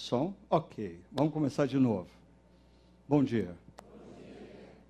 [0.00, 0.32] Som?
[0.48, 0.98] Ok.
[1.12, 2.08] Vamos começar de novo.
[3.06, 3.54] Bom dia.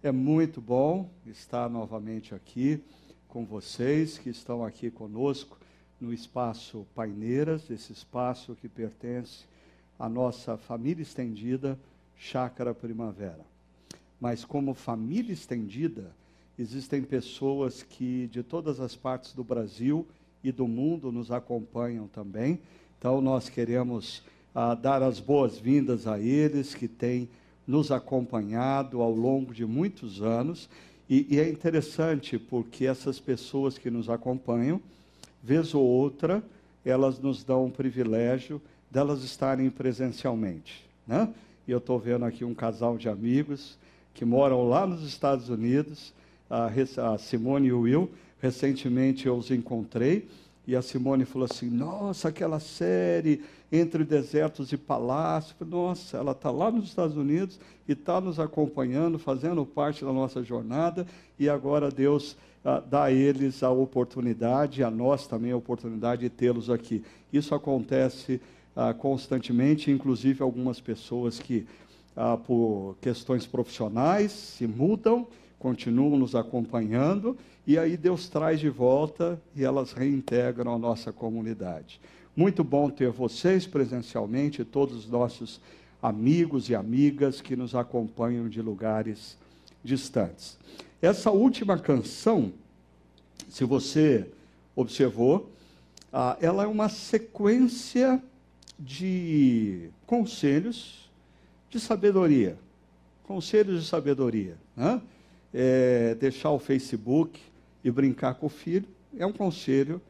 [0.04, 2.80] É muito bom estar novamente aqui
[3.26, 5.58] com vocês que estão aqui conosco
[6.00, 9.46] no espaço Paineiras, esse espaço que pertence
[9.98, 11.76] à nossa família estendida
[12.16, 13.44] Chácara Primavera.
[14.20, 16.14] Mas como família estendida,
[16.56, 20.06] existem pessoas que de todas as partes do Brasil
[20.42, 22.60] e do mundo nos acompanham também.
[22.96, 24.22] Então nós queremos
[24.54, 27.28] ah, dar as boas-vindas a eles que têm
[27.66, 30.68] nos acompanhado ao longo de muitos anos.
[31.08, 34.80] E, e, é interessante porque essas pessoas que nos acompanham,
[35.42, 36.42] vez ou outra,
[36.84, 38.60] elas nos dão o privilégio
[38.90, 40.84] delas estarem presencialmente.
[41.06, 41.28] Né?
[41.66, 43.78] E eu estou vendo aqui um casal de amigos
[44.14, 46.12] que moram lá nos Estados Unidos,
[46.48, 48.10] a, a Simone e o Will.
[48.40, 50.28] Recentemente eu os encontrei
[50.66, 53.42] e a Simone falou assim: Nossa, aquela série
[53.72, 55.56] entre desertos e palácios.
[55.68, 60.42] Nossa, ela está lá nos Estados Unidos e está nos acompanhando, fazendo parte da nossa
[60.42, 61.06] jornada.
[61.38, 66.30] E agora Deus ah, dá a eles a oportunidade, a nós também a oportunidade de
[66.30, 67.02] tê-los aqui.
[67.32, 68.40] Isso acontece
[68.76, 71.66] ah, constantemente, inclusive algumas pessoas que,
[72.16, 75.26] ah, por questões profissionais, se mudam
[75.60, 77.36] continuam nos acompanhando,
[77.66, 82.00] e aí Deus traz de volta e elas reintegram a nossa comunidade.
[82.34, 85.60] Muito bom ter vocês presencialmente, todos os nossos
[86.02, 89.36] amigos e amigas que nos acompanham de lugares
[89.84, 90.58] distantes.
[91.02, 92.52] Essa última canção,
[93.46, 94.26] se você
[94.74, 95.50] observou,
[96.10, 98.22] ah, ela é uma sequência
[98.78, 101.10] de conselhos
[101.68, 102.58] de sabedoria.
[103.24, 104.56] Conselhos de sabedoria.
[104.74, 105.02] Né?
[105.52, 107.40] É, deixar o Facebook
[107.82, 108.86] e brincar com o filho
[109.18, 110.00] é um conselho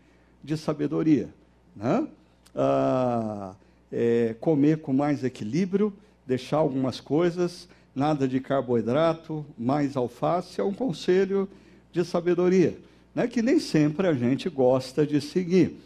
[0.43, 1.29] de sabedoria.
[1.75, 2.07] Né?
[2.55, 3.55] Ah,
[3.91, 5.93] é, comer com mais equilíbrio,
[6.27, 11.49] deixar algumas coisas, nada de carboidrato, mais alface, é um conselho
[11.93, 12.79] de sabedoria,
[13.15, 13.27] né?
[13.27, 15.77] que nem sempre a gente gosta de seguir.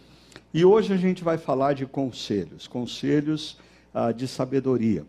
[0.53, 3.59] E hoje a gente vai falar de conselhos, conselhos
[3.93, 5.05] ah, de sabedoria.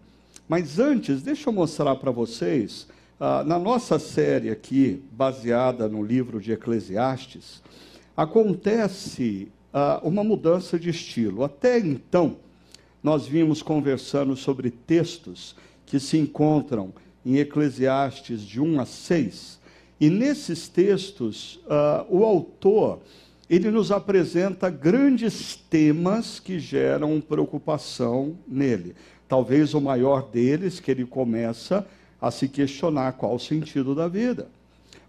[0.48, 2.88] Mas antes, deixa eu mostrar para vocês
[3.20, 7.64] ah, na nossa série aqui, baseada no livro de Eclesiastes,
[8.16, 11.44] acontece ah, uma mudança de estilo.
[11.44, 12.38] Até então,
[13.02, 15.56] nós vimos conversando sobre textos
[15.86, 16.94] que se encontram
[17.26, 19.60] em Eclesiastes de 1 a 6.
[20.00, 23.00] E nesses textos, ah, o autor
[23.50, 28.96] ele nos apresenta grandes temas que geram preocupação nele.
[29.28, 31.86] Talvez o maior deles, que ele começa
[32.22, 34.48] a se questionar qual o sentido da vida.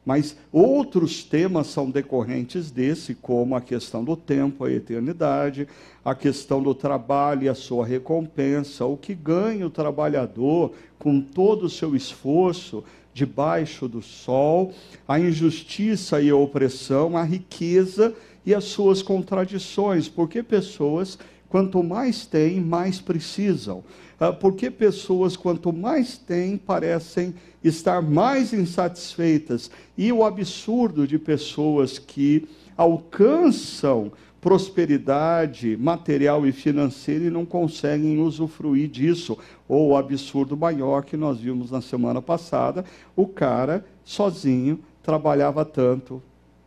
[0.06, 5.66] Mas outros temas são decorrentes desse, como a questão do tempo, a eternidade,
[6.04, 11.64] a questão do trabalho e a sua recompensa, o que ganha o trabalhador com todo
[11.64, 14.72] o seu esforço debaixo do sol,
[15.08, 21.18] a injustiça e a opressão, a riqueza e as suas contradições, porque pessoas,
[21.48, 23.82] quanto mais têm, mais precisam.
[24.18, 29.70] Ah, porque pessoas, quanto mais têm, parecem estar mais insatisfeitas.
[29.96, 34.10] E o absurdo de pessoas que alcançam
[34.40, 39.36] prosperidade material e financeira e não conseguem usufruir disso.
[39.68, 42.84] Ou o absurdo maior que nós vimos na semana passada:
[43.14, 46.22] o cara sozinho trabalhava tanto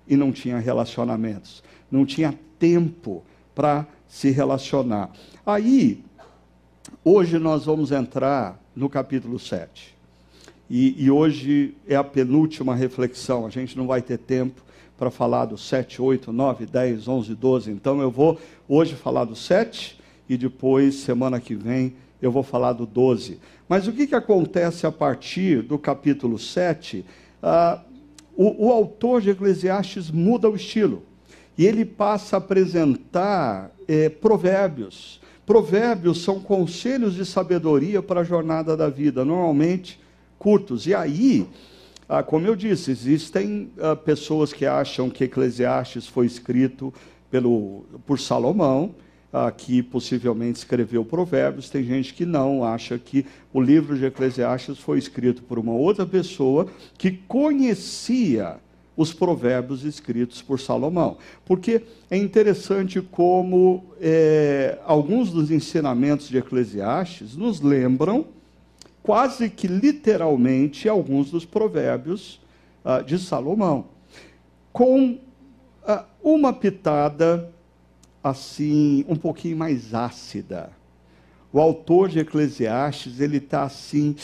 [0.07, 3.23] e não tinha relacionamentos, não tinha tempo
[3.55, 5.11] para se relacionar.
[5.45, 6.03] Aí
[7.11, 9.95] Hoje nós vamos entrar no capítulo 7.
[10.69, 13.47] E, e, hoje é a penúltima reflexão.
[13.47, 14.61] A gente não vai ter tempo
[14.95, 17.71] para falar do 7, 8, 9, 10, 11, 12.
[17.71, 19.99] Então eu vou hoje falar do 7
[20.29, 23.39] e depois, semana que vem, eu vou falar do 12.
[23.67, 27.03] Mas o que, que acontece a partir do capítulo 7?
[27.41, 27.81] Ah,
[28.37, 31.01] o, o autor de Eclesiastes muda o estilo.
[31.57, 35.19] E ele passa a apresentar eh, provérbios
[35.49, 40.00] Provérbios são conselhos de sabedoria para a jornada da vida, normalmente
[40.38, 40.85] curtos.
[40.85, 41.47] E aí,
[42.07, 46.94] ah, como eu disse, existem ah, pessoas que acham que Eclesiastes foi escrito
[47.31, 48.94] pelo, por Salomão,
[49.33, 51.68] ah, que possivelmente escreveu Provérbios.
[51.68, 56.06] Tem gente que não, acha que o livro de Eclesiastes foi escrito por uma outra
[56.06, 58.57] pessoa que conhecia
[59.00, 61.16] os provérbios escritos por Salomão.
[61.46, 68.25] Porque é interessante como é, alguns dos ensinamentos de Eclesiastes nos lembram,
[69.01, 72.42] quase que literalmente, alguns dos provérbios
[72.84, 73.86] ah, de Salomão.
[74.74, 75.18] Com
[75.88, 77.50] ah, uma pitada
[78.22, 80.72] assim, um pouquinho mais ácida,
[81.54, 84.18] o autor de Eclesiastes, ele está assim,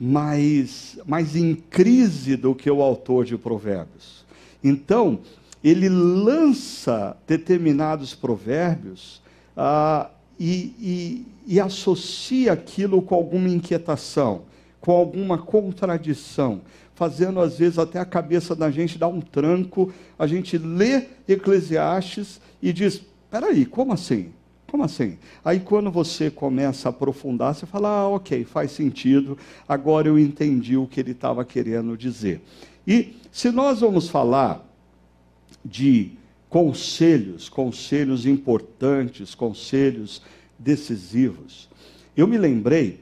[0.00, 4.24] mais, mais em crise do que o autor de Provérbios.
[4.62, 5.20] Então,
[5.62, 9.20] ele lança determinados provérbios
[9.56, 14.42] ah, e, e, e associa aquilo com alguma inquietação,
[14.80, 16.60] com alguma contradição,
[16.94, 19.92] fazendo às vezes até a cabeça da gente dar um tranco.
[20.18, 24.30] A gente lê Eclesiastes e diz: espera aí, como assim?
[24.70, 25.16] Como assim?
[25.44, 29.36] Aí quando você começa a aprofundar, você fala: ah, ok, faz sentido,
[29.66, 32.42] agora eu entendi o que ele estava querendo dizer.
[32.86, 34.64] E se nós vamos falar
[35.64, 36.12] de
[36.48, 40.22] conselhos, conselhos importantes, conselhos
[40.58, 41.68] decisivos.
[42.16, 43.00] Eu me lembrei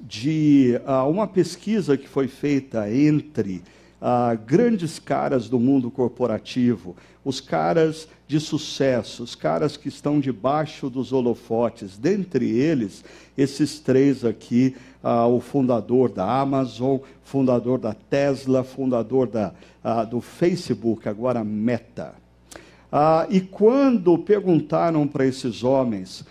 [0.00, 3.62] de uh, uma pesquisa que foi feita entre
[4.00, 6.96] uh, grandes caras do mundo corporativo,
[7.28, 13.04] os caras de sucesso, os caras que estão debaixo dos holofotes, dentre eles,
[13.36, 19.52] esses três aqui, uh, o fundador da Amazon, fundador da Tesla, fundador da,
[20.04, 22.14] do Facebook, agora Meta.
[23.28, 26.24] e quando perguntaram para esses homens,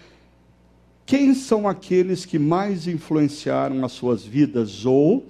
[1.05, 5.27] quem são aqueles que mais influenciaram as suas vidas ou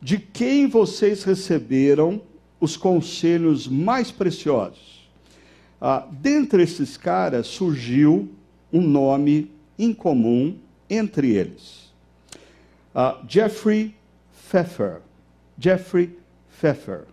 [0.00, 2.22] de quem vocês receberam
[2.58, 4.91] os conselhos mais preciosos?
[5.84, 8.30] Ah, dentre esses caras surgiu
[8.72, 10.56] um nome incomum
[10.88, 11.92] entre eles.
[12.94, 13.92] Ah, Jeffrey
[14.32, 15.00] Pfeffer.
[15.58, 16.16] Jeffrey
[16.48, 17.06] Pfeffer.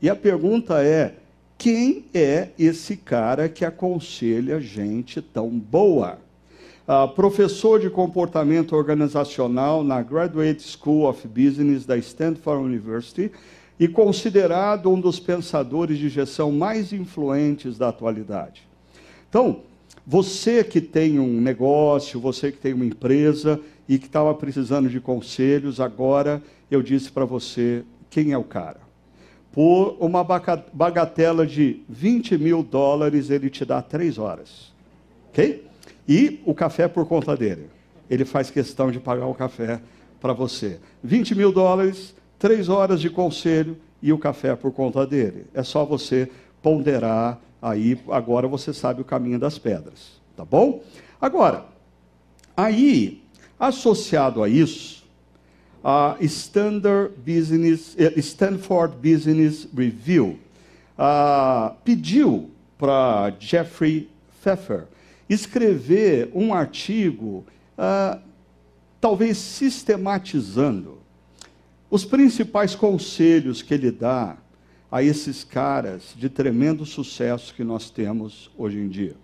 [0.00, 1.16] E a pergunta é:
[1.58, 6.18] quem é esse cara que aconselha gente tão boa?
[6.86, 13.30] uh, professor de comportamento organizacional na Graduate School of Business da Stanford University
[13.78, 18.62] e considerado um dos pensadores de gestão mais influentes da atualidade.
[19.28, 19.60] Então,
[20.06, 25.00] você que tem um negócio, você que tem uma empresa e que estava precisando de
[25.00, 28.80] conselhos, agora eu disse para você quem é o cara.
[29.50, 34.72] Por uma bagatela de 20 mil dólares, ele te dá três horas.
[35.30, 35.64] Ok?
[36.08, 37.70] E o café por conta dele.
[38.10, 39.80] Ele faz questão de pagar o café
[40.20, 40.80] para você.
[41.02, 45.46] 20 mil dólares, três horas de conselho e o café por conta dele.
[45.54, 46.30] É só você
[46.62, 50.20] ponderar aí, agora você sabe o caminho das pedras.
[50.36, 50.82] Tá bom?
[51.20, 51.64] Agora,
[52.56, 53.22] aí,
[53.58, 55.04] associado a isso,
[55.82, 60.38] a Business, eh, Stanford Business Review
[60.98, 64.08] uh, pediu para Jeffrey
[64.40, 64.86] Pfeffer
[65.28, 67.44] escrever um artigo,
[67.76, 68.18] ah,
[69.00, 70.98] talvez sistematizando
[71.90, 74.36] os principais conselhos que ele dá
[74.90, 79.16] a esses caras de tremendo sucesso que nós temos hoje em dia.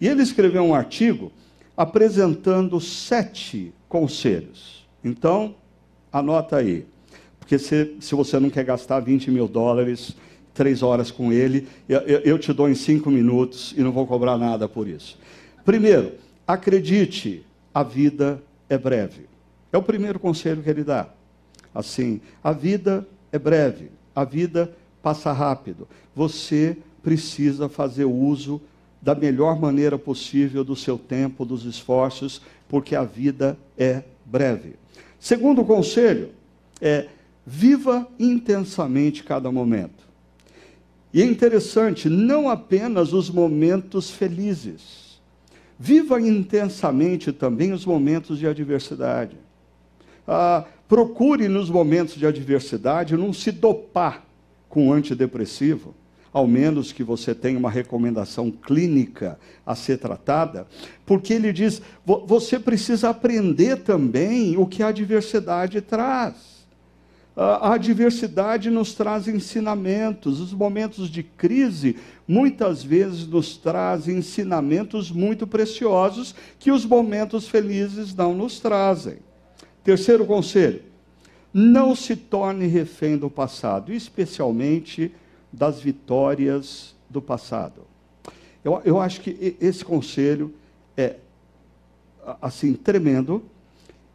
[0.00, 1.32] E ele escreveu um artigo
[1.76, 4.86] apresentando sete conselhos.
[5.02, 5.54] Então,
[6.12, 6.86] anota aí.
[7.38, 10.16] Porque se, se você não quer gastar 20 mil dólares,
[10.54, 14.38] três horas com ele, eu, eu te dou em cinco minutos e não vou cobrar
[14.38, 15.18] nada por isso.
[15.64, 16.12] Primeiro,
[16.46, 17.44] acredite,
[17.74, 19.26] a vida é breve.
[19.72, 21.08] É o primeiro conselho que ele dá.
[21.74, 25.88] Assim, a vida é breve, a vida passa rápido.
[26.14, 28.60] Você precisa fazer uso
[29.00, 34.76] da melhor maneira possível do seu tempo, dos esforços, porque a vida é breve.
[35.18, 36.30] Segundo conselho
[36.80, 37.08] é
[37.44, 40.02] viva intensamente cada momento.
[41.12, 45.02] E é interessante, não apenas os momentos felizes
[45.84, 49.36] Viva intensamente também os momentos de adversidade.
[50.28, 54.26] Ah, procure nos momentos de adversidade não se dopar
[54.68, 55.94] com antidepressivo,
[56.30, 60.66] ao menos que você tenha uma recomendação clínica a ser tratada,
[61.06, 61.80] porque ele diz:
[62.26, 66.60] você precisa aprender também o que a adversidade traz
[67.34, 70.38] a adversidade nos traz ensinamentos.
[70.38, 71.96] Os momentos de crise
[72.28, 79.16] muitas vezes nos trazem ensinamentos muito preciosos que os momentos felizes não nos trazem.
[79.84, 80.82] Terceiro conselho:
[81.52, 85.12] não se torne refém do passado, especialmente
[85.52, 87.82] das vitórias do passado.
[88.64, 90.54] Eu, eu acho que esse conselho
[90.96, 91.16] é
[92.40, 93.42] assim tremendo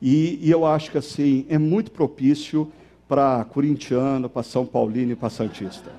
[0.02, 2.72] e, e eu acho que assim é muito propício
[3.08, 5.92] para corintiano, para São Paulino e para Santista.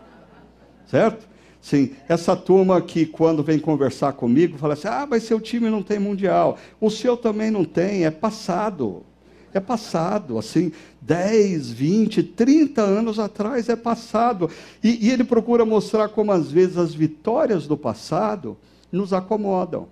[0.87, 1.29] Certo?
[1.61, 5.83] Sim, essa turma que quando vem conversar comigo, fala assim: ah, mas seu time não
[5.83, 6.57] tem mundial.
[6.81, 9.05] O seu também não tem, é passado.
[9.53, 14.51] É passado, assim, 10, 20, 30 anos atrás é passado.
[14.83, 18.57] E, e ele procura mostrar como às vezes as vitórias do passado
[18.93, 19.89] nos acomodam.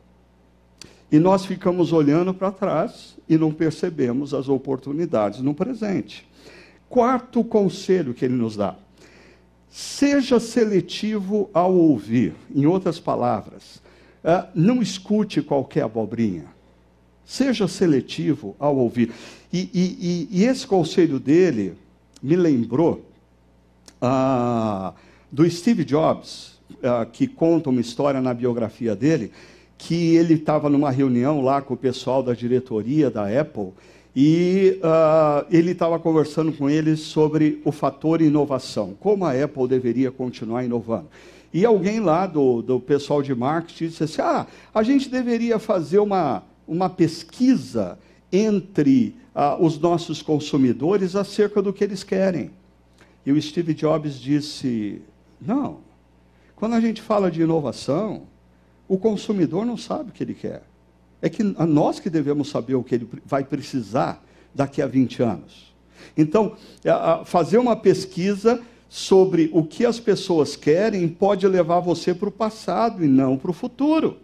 [1.10, 6.28] E nós ficamos olhando para trás e não percebemos as oportunidades no presente.
[6.88, 8.76] Quarto conselho que ele nos dá:
[9.68, 12.34] seja seletivo ao ouvir.
[12.54, 13.76] Em outras palavras,
[14.24, 16.55] uh, não escute qualquer abobrinha.
[17.26, 19.12] Seja seletivo ao ouvir.
[19.52, 21.74] E, e, e, e esse conselho dele
[22.22, 23.04] me lembrou
[24.00, 24.94] uh,
[25.30, 29.32] do Steve Jobs, uh, que conta uma história na biografia dele,
[29.76, 33.72] que ele estava numa reunião lá com o pessoal da diretoria da Apple
[34.18, 40.10] e uh, ele estava conversando com eles sobre o fator inovação, como a Apple deveria
[40.10, 41.08] continuar inovando.
[41.52, 45.98] E alguém lá do, do pessoal de marketing disse assim: ah, a gente deveria fazer
[45.98, 47.98] uma, uma pesquisa
[48.32, 52.50] entre uh, os nossos consumidores acerca do que eles querem.
[53.24, 55.02] E o Steve Jobs disse:
[55.40, 55.78] não,
[56.54, 58.22] quando a gente fala de inovação,
[58.88, 60.62] o consumidor não sabe o que ele quer.
[61.20, 64.22] É que a nós que devemos saber o que ele vai precisar
[64.54, 65.74] daqui a 20 anos.
[66.16, 66.56] Então,
[67.24, 73.04] fazer uma pesquisa sobre o que as pessoas querem pode levar você para o passado
[73.04, 74.18] e não para o futuro.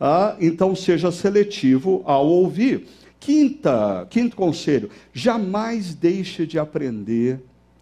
[0.00, 2.86] Ah, então, seja seletivo ao ouvir.
[3.20, 7.40] Quinta, quinto conselho: jamais deixe de aprender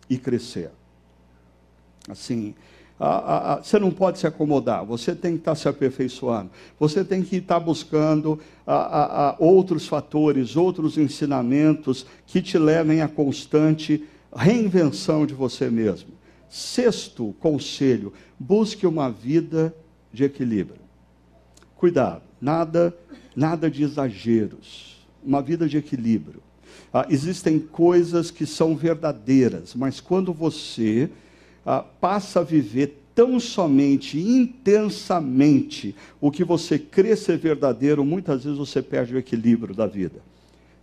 [0.08, 0.70] e crescer.
[2.08, 2.54] Assim,
[3.62, 7.58] você não pode se acomodar, você tem que estar se aperfeiçoando, você tem que estar
[7.58, 14.04] buscando ah, outros fatores, outros ensinamentos que te levem à constante
[14.34, 16.10] reinvenção de você mesmo.
[16.48, 19.74] Sexto conselho: busque uma vida
[20.12, 20.81] de equilíbrio.
[21.82, 22.96] Cuidado, nada,
[23.34, 26.40] nada de exageros, uma vida de equilíbrio.
[26.94, 31.10] Ah, existem coisas que são verdadeiras, mas quando você
[31.66, 38.60] ah, passa a viver tão somente, intensamente, o que você crê ser verdadeiro, muitas vezes
[38.60, 40.22] você perde o equilíbrio da vida.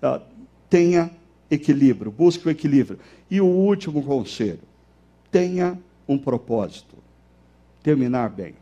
[0.02, 0.22] Ah,
[0.70, 1.12] tenha
[1.50, 3.00] equilíbrio, busque o equilíbrio.
[3.32, 4.60] E o último conselho:
[5.32, 6.98] tenha um propósito.
[7.82, 8.56] Terminar bem.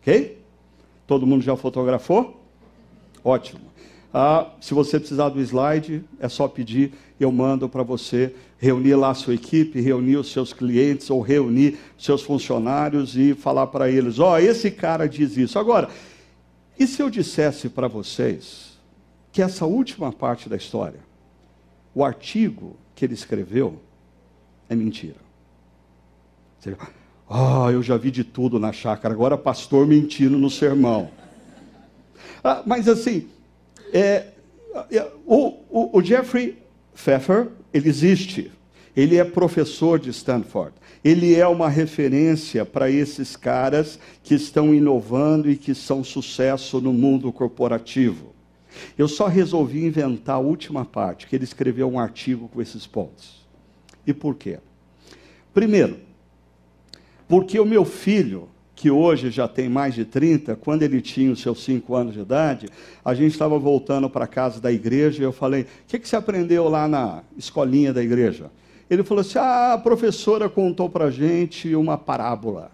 [0.00, 0.43] Ok?
[1.06, 2.40] Todo mundo já fotografou?
[3.22, 3.60] Ótimo.
[4.12, 9.10] Ah, se você precisar do slide, é só pedir, eu mando para você reunir lá
[9.10, 14.20] a sua equipe, reunir os seus clientes ou reunir seus funcionários e falar para eles:
[14.20, 15.58] ó, oh, esse cara diz isso.
[15.58, 15.90] Agora,
[16.78, 18.78] e se eu dissesse para vocês
[19.32, 21.00] que essa última parte da história,
[21.92, 23.80] o artigo que ele escreveu,
[24.68, 25.16] é mentira?
[26.60, 26.76] Você,
[27.28, 31.10] ah, eu já vi de tudo na chácara, agora pastor mentindo no sermão.
[32.42, 33.28] Ah, mas assim,
[33.92, 34.26] é,
[34.90, 36.58] é, o, o, o Jeffrey
[36.94, 38.52] Pfeffer, ele existe.
[38.96, 40.74] Ele é professor de Stanford.
[41.02, 46.92] Ele é uma referência para esses caras que estão inovando e que são sucesso no
[46.92, 48.32] mundo corporativo.
[48.96, 53.44] Eu só resolvi inventar a última parte, que ele escreveu um artigo com esses pontos.
[54.06, 54.58] E por quê?
[55.52, 55.98] Primeiro,
[57.28, 61.40] porque o meu filho que hoje já tem mais de 30, quando ele tinha os
[61.40, 62.68] seus 5 anos de idade,
[63.04, 66.16] a gente estava voltando para casa da igreja e eu falei: O que, que você
[66.16, 68.50] aprendeu lá na escolinha da igreja?
[68.90, 72.70] Ele falou assim: Ah, a professora contou para a gente uma parábola.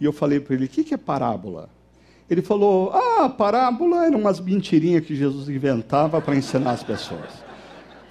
[0.00, 1.68] E eu falei para ele: O que, que é parábola?
[2.28, 7.44] Ele falou: Ah, parábola eram umas mentirinhas que Jesus inventava para ensinar as pessoas.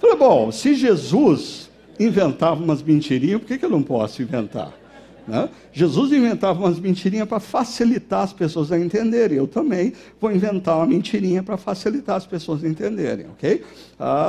[0.00, 4.79] falei: Bom, se Jesus inventava umas mentirinhas, por que, que eu não posso inventar?
[5.26, 5.48] Né?
[5.72, 9.36] Jesus inventava umas mentirinhas para facilitar as pessoas a entenderem.
[9.38, 13.64] Eu também vou inventar uma mentirinha para facilitar as pessoas a entenderem, ok?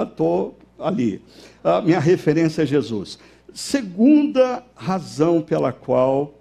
[0.03, 1.21] Estou ah, ali.
[1.63, 3.19] Ah, minha referência é Jesus.
[3.53, 6.33] Segunda razão pela qual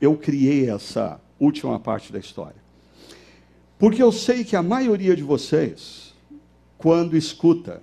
[0.00, 2.56] eu criei essa última parte da história.
[3.78, 6.14] Porque eu sei que a maioria de vocês,
[6.76, 7.80] quando escuta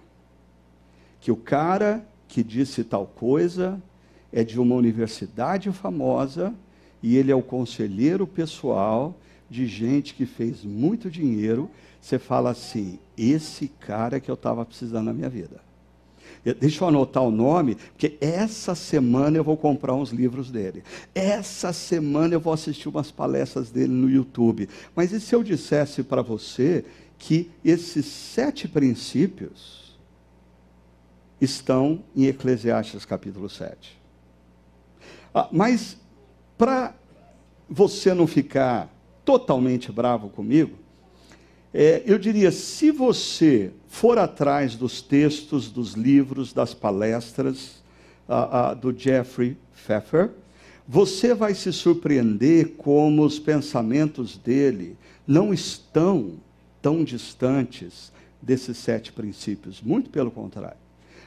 [1.21, 3.81] que o cara que disse tal coisa
[4.35, 6.53] é de uma universidade famosa
[7.01, 9.17] e ele é o conselheiro pessoal
[9.49, 11.71] de gente que fez muito dinheiro.
[12.01, 15.63] Você fala assim: esse cara que eu estava precisando na minha vida.
[16.59, 20.83] Deixa eu anotar o nome, porque essa semana eu vou comprar uns livros dele.
[21.13, 24.67] Essa semana eu vou assistir umas palestras dele no YouTube.
[24.93, 26.83] Mas e se eu dissesse para você
[27.17, 29.97] que esses sete princípios
[31.39, 34.04] estão em Eclesiastes capítulo 7?
[35.37, 35.97] Ah, mas,
[36.57, 36.95] para
[37.69, 38.89] você não ficar
[39.25, 40.77] totalmente bravo comigo,
[41.73, 47.83] é, eu diria: se você for atrás dos textos, dos livros, das palestras
[48.29, 50.31] ah, ah, do Jeffrey Pfeffer,
[50.87, 54.95] você vai se surpreender como os pensamentos dele
[55.27, 56.35] não estão
[56.81, 58.09] tão distantes
[58.41, 59.81] desses sete princípios.
[59.81, 60.77] Muito pelo contrário.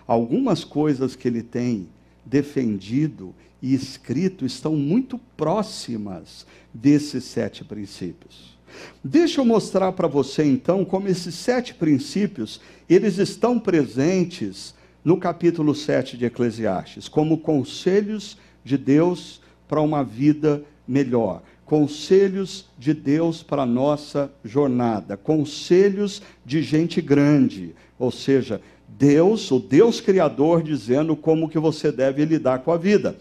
[0.06, 1.88] Algumas coisas que ele tem
[2.24, 8.56] defendido e escrito estão muito próximas desses sete princípios.
[9.02, 14.74] Deixa eu mostrar para você então como esses sete princípios, eles estão presentes
[15.04, 22.92] no capítulo 7 de Eclesiastes, como conselhos de Deus para uma vida melhor, conselhos de
[22.92, 30.62] Deus para a nossa jornada, conselhos de gente grande, ou seja, Deus, o Deus criador
[30.62, 33.16] dizendo como que você deve lidar com a vida.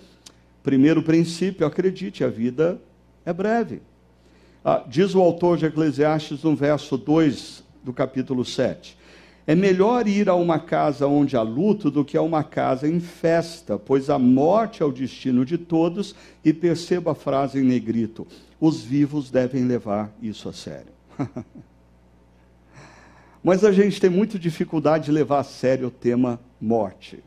[0.68, 2.82] Primeiro princípio, acredite, a vida
[3.26, 3.82] é breve.
[4.66, 8.98] Ah, diz o autor de Eclesiastes no verso 2 do capítulo 7.
[9.48, 13.00] É melhor ir a uma casa onde há luto do que a uma casa em
[13.00, 18.28] festa, pois a morte é o destino de todos, e perceba a frase em negrito:
[18.60, 20.92] os vivos devem levar isso a sério.
[23.42, 27.24] Mas a gente tem muita dificuldade de levar a sério o tema morte.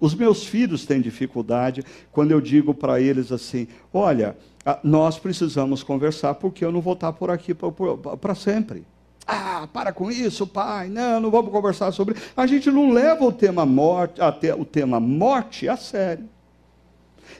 [0.00, 4.36] Os meus filhos têm dificuldade quando eu digo para eles assim: olha,
[4.82, 8.84] nós precisamos conversar porque eu não vou estar por aqui para sempre.
[9.26, 10.88] Ah, para com isso, pai.
[10.88, 12.14] Não, não vamos conversar sobre.
[12.36, 16.28] A gente não leva o tema morte, até o tema morte a sério.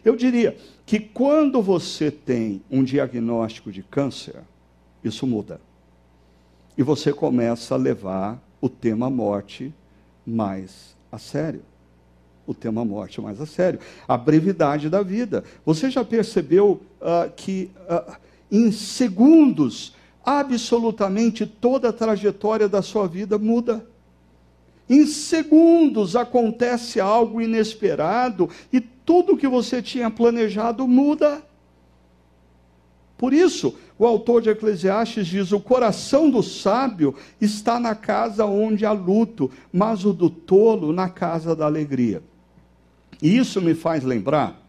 [0.05, 4.43] Eu diria que quando você tem um diagnóstico de câncer,
[5.03, 5.61] isso muda.
[6.77, 9.73] E você começa a levar o tema morte
[10.27, 11.63] mais a sério
[12.49, 13.79] o tema morte mais a sério.
[14.09, 15.45] A brevidade da vida.
[15.67, 18.17] Você já percebeu uh, que uh,
[18.51, 23.87] em segundos, absolutamente toda a trajetória da sua vida muda?
[24.89, 31.43] Em segundos acontece algo inesperado e tudo que você tinha planejado muda.
[33.19, 38.87] Por isso, o autor de Eclesiastes diz: o coração do sábio está na casa onde
[38.87, 42.23] há luto, mas o do tolo na casa da alegria.
[43.21, 44.61] E isso me faz lembrar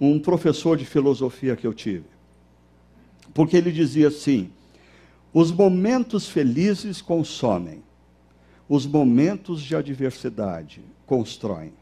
[0.00, 2.04] um professor de filosofia que eu tive.
[3.32, 4.50] Porque ele dizia assim:
[5.32, 7.82] os momentos felizes consomem,
[8.68, 11.72] os momentos de adversidade constroem.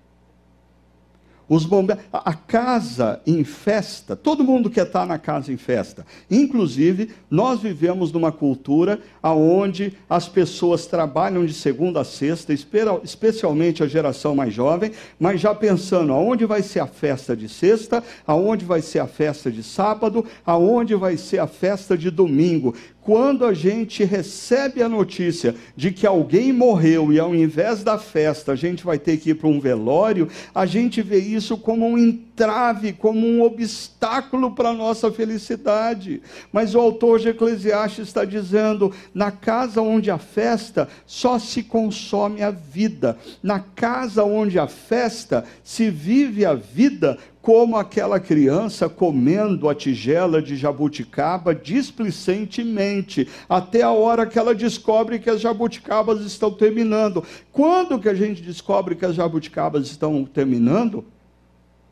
[1.50, 1.96] Os bombe...
[2.12, 6.06] A casa em festa, todo mundo quer estar na casa em festa.
[6.30, 12.54] Inclusive, nós vivemos numa cultura onde as pessoas trabalham de segunda a sexta,
[13.02, 18.04] especialmente a geração mais jovem, mas já pensando aonde vai ser a festa de sexta,
[18.24, 23.44] aonde vai ser a festa de sábado, aonde vai ser a festa de domingo quando
[23.44, 28.56] a gente recebe a notícia de que alguém morreu e ao invés da festa a
[28.56, 32.92] gente vai ter que ir para um velório, a gente vê isso como um entrave,
[32.92, 36.22] como um obstáculo para a nossa felicidade.
[36.52, 42.42] Mas o autor de Eclesiastes está dizendo: na casa onde há festa, só se consome
[42.42, 43.16] a vida.
[43.42, 50.42] Na casa onde há festa, se vive a vida como aquela criança comendo a tigela
[50.42, 57.24] de jabuticaba displicentemente, até a hora que ela descobre que as jabuticabas estão terminando.
[57.50, 61.04] Quando que a gente descobre que as jabuticabas estão terminando?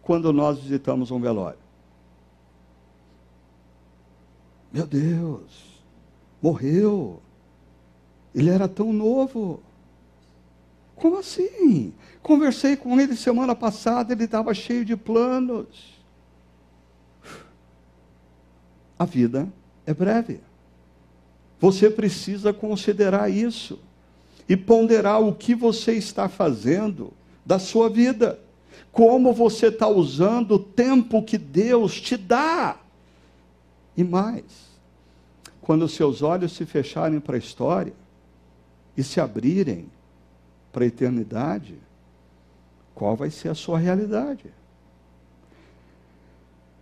[0.02, 1.58] Quando nós visitamos um velório.
[4.72, 5.82] Meu Deus,
[6.42, 7.22] morreu.
[8.34, 9.62] Ele era tão novo.
[10.98, 11.92] Como assim?
[12.22, 15.96] Conversei com ele semana passada, ele estava cheio de planos.
[18.98, 19.48] A vida
[19.86, 20.40] é breve.
[21.60, 23.78] Você precisa considerar isso
[24.48, 27.12] e ponderar o que você está fazendo
[27.44, 28.38] da sua vida,
[28.90, 32.76] como você está usando o tempo que Deus te dá.
[33.96, 34.44] E mais,
[35.60, 37.92] quando seus olhos se fecharem para a história
[38.96, 39.88] e se abrirem
[40.78, 41.74] para a eternidade,
[42.94, 44.44] qual vai ser a sua realidade?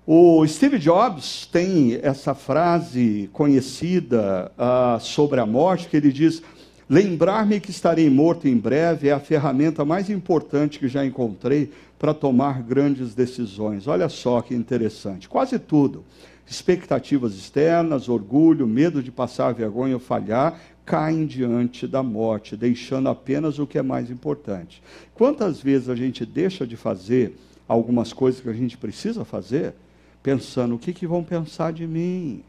[0.06, 6.42] O Steve Jobs tem essa frase conhecida uh, sobre a morte, que ele diz:
[6.90, 12.12] Lembrar-me que estarei morto em breve é a ferramenta mais importante que já encontrei para
[12.12, 13.88] tomar grandes decisões.
[13.88, 15.26] Olha só que interessante.
[15.26, 16.04] Quase tudo.
[16.46, 23.58] Expectativas externas, orgulho, medo de passar vergonha ou falhar, caem diante da morte, deixando apenas
[23.58, 24.80] o que é mais importante.
[25.12, 29.74] Quantas vezes a gente deixa de fazer algumas coisas que a gente precisa fazer,
[30.22, 32.44] pensando: o que, que vão pensar de mim?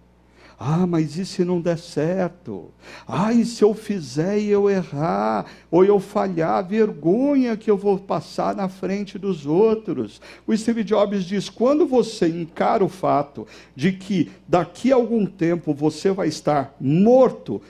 [0.60, 2.72] Ah, mas e se não der certo?
[3.08, 5.46] Ah, e se eu fizer e eu errar?
[5.70, 6.56] Ou eu falhar?
[6.56, 10.20] A vergonha que eu vou passar na frente dos outros.
[10.48, 13.46] O Steve Jobs diz: quando você encara o fato
[13.76, 17.62] de que daqui a algum tempo você vai estar morto,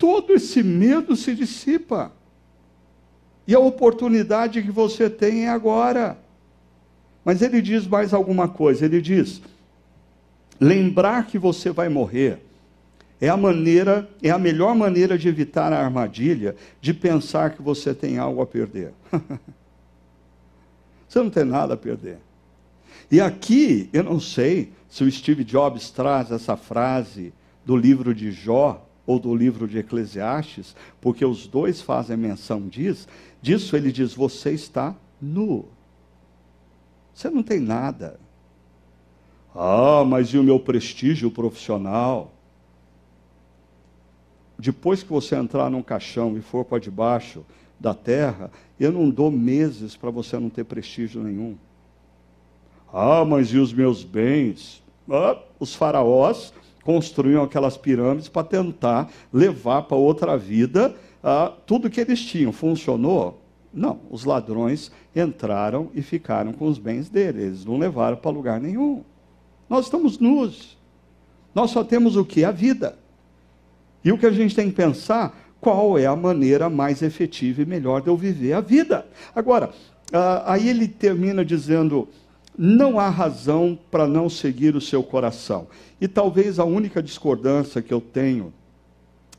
[0.00, 2.10] todo esse medo se dissipa.
[3.46, 6.18] E a oportunidade que você tem é agora.
[7.22, 8.86] Mas ele diz mais alguma coisa.
[8.86, 9.42] Ele diz:
[10.58, 12.40] lembrar que você vai morrer
[13.20, 17.92] é a maneira, é a melhor maneira de evitar a armadilha de pensar que você
[17.92, 18.94] tem algo a perder.
[21.06, 22.16] você não tem nada a perder.
[23.10, 27.34] E aqui, eu não sei se o Steve Jobs traz essa frase
[27.66, 33.08] do livro de Jó ou do livro de Eclesiastes, porque os dois fazem menção disso,
[33.42, 35.66] disso ele diz: você está nu.
[37.12, 38.20] Você não tem nada.
[39.52, 42.32] Ah, mas e o meu prestígio profissional?
[44.56, 47.44] Depois que você entrar num caixão e for para debaixo
[47.80, 51.56] da terra, eu não dou meses para você não ter prestígio nenhum.
[52.92, 54.80] Ah, mas e os meus bens?
[55.10, 62.00] Ah, os faraós construíam aquelas pirâmides para tentar levar para outra vida ah, tudo que
[62.00, 62.52] eles tinham.
[62.52, 63.40] Funcionou?
[63.72, 68.60] Não, os ladrões entraram e ficaram com os bens deles, eles não levaram para lugar
[68.60, 69.04] nenhum.
[69.68, 70.76] Nós estamos nus.
[71.54, 72.44] Nós só temos o que?
[72.44, 72.98] A vida.
[74.04, 77.66] E o que a gente tem que pensar, qual é a maneira mais efetiva e
[77.66, 79.06] melhor de eu viver a vida.
[79.34, 79.70] Agora,
[80.12, 82.08] ah, aí ele termina dizendo:
[82.56, 85.66] não há razão para não seguir o seu coração.
[86.00, 88.52] E talvez a única discordância que eu tenho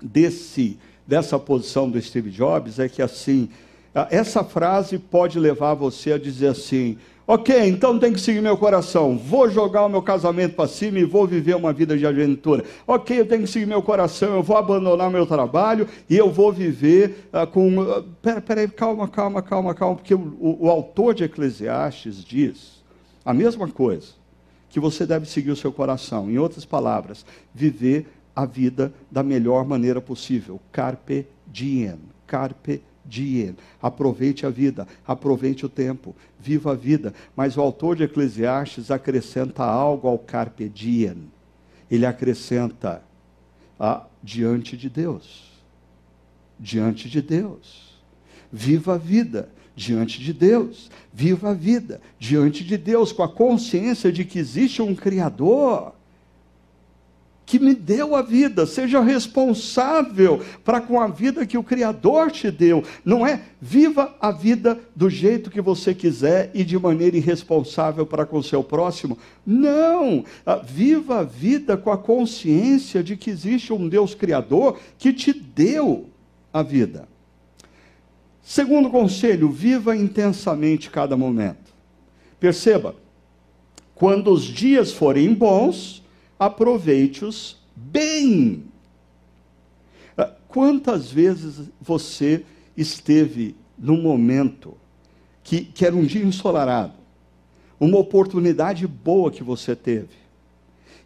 [0.02, 3.50] desse dessa posição do Steve Jobs é que assim,
[3.94, 6.98] ah, essa frase pode levar você a dizer assim:
[7.28, 9.18] Ok, então tem que seguir meu coração.
[9.18, 12.64] Vou jogar o meu casamento para cima e vou viver uma vida de aventura.
[12.86, 14.36] Ok, eu tenho que seguir meu coração.
[14.36, 17.78] Eu vou abandonar meu trabalho e eu vou viver uh, com.
[17.78, 22.24] Uh, pera, pera aí, calma, calma, calma, calma, porque o, o, o autor de Eclesiastes
[22.24, 22.81] diz
[23.24, 24.14] a mesma coisa,
[24.70, 26.30] que você deve seguir o seu coração.
[26.30, 30.60] Em outras palavras, viver a vida da melhor maneira possível.
[30.72, 32.00] Carpe diem.
[32.26, 33.56] Carpe diem.
[33.82, 37.14] Aproveite a vida, aproveite o tempo, viva a vida.
[37.36, 41.30] Mas o autor de Eclesiastes acrescenta algo ao carpe diem.
[41.90, 43.04] Ele acrescenta
[43.80, 45.52] a, diante de Deus.
[46.58, 47.92] Diante de Deus.
[48.52, 49.50] Viva a vida
[49.82, 50.90] diante de Deus.
[51.14, 55.94] Viva a vida diante de Deus, com a consciência de que existe um Criador
[57.52, 62.50] que me deu a vida, seja responsável para com a vida que o Criador te
[62.50, 62.82] deu.
[63.04, 68.26] Não é viva a vida do jeito que você quiser e de maneira irresponsável para
[68.26, 69.18] com o seu próximo.
[69.46, 70.24] Não!
[70.46, 75.34] Ah, viva a vida com a consciência de que existe um Deus Criador que te
[75.34, 76.08] deu
[76.54, 77.11] a vida.
[78.44, 81.72] Segundo conselho, viva intensamente cada momento.
[82.40, 82.96] Perceba,
[83.94, 86.04] quando os dias forem bons,
[86.40, 88.64] aproveite-os bem.
[90.18, 92.44] Ah, quantas vezes você
[92.76, 94.76] esteve num momento
[95.44, 96.94] que, que era um dia ensolarado,
[97.80, 100.22] uma oportunidade boa que você teve,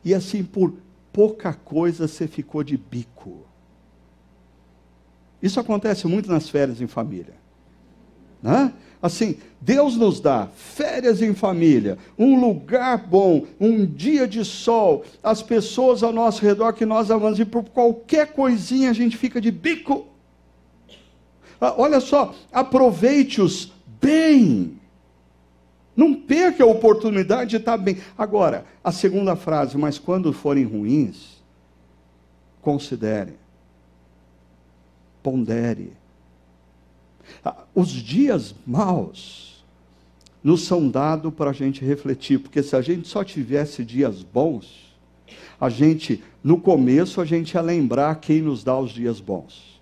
[0.04, 0.74] e assim por
[1.12, 3.46] pouca coisa você ficou de bico?
[5.46, 7.36] Isso acontece muito nas férias em família.
[8.42, 8.74] Né?
[9.00, 15.44] Assim, Deus nos dá férias em família, um lugar bom, um dia de sol, as
[15.44, 19.52] pessoas ao nosso redor que nós amamos, e por qualquer coisinha a gente fica de
[19.52, 20.08] bico.
[21.62, 24.82] Ah, olha só, aproveite-os bem.
[25.96, 28.00] Não perca a oportunidade de estar bem.
[28.18, 31.40] Agora, a segunda frase, mas quando forem ruins,
[32.64, 33.45] considere,
[35.26, 35.92] pondere
[37.44, 39.64] ah, os dias maus
[40.44, 44.96] nos são dados para a gente refletir, porque se a gente só tivesse dias bons,
[45.60, 49.75] a gente, no começo, a gente ia lembrar quem nos dá os dias bons.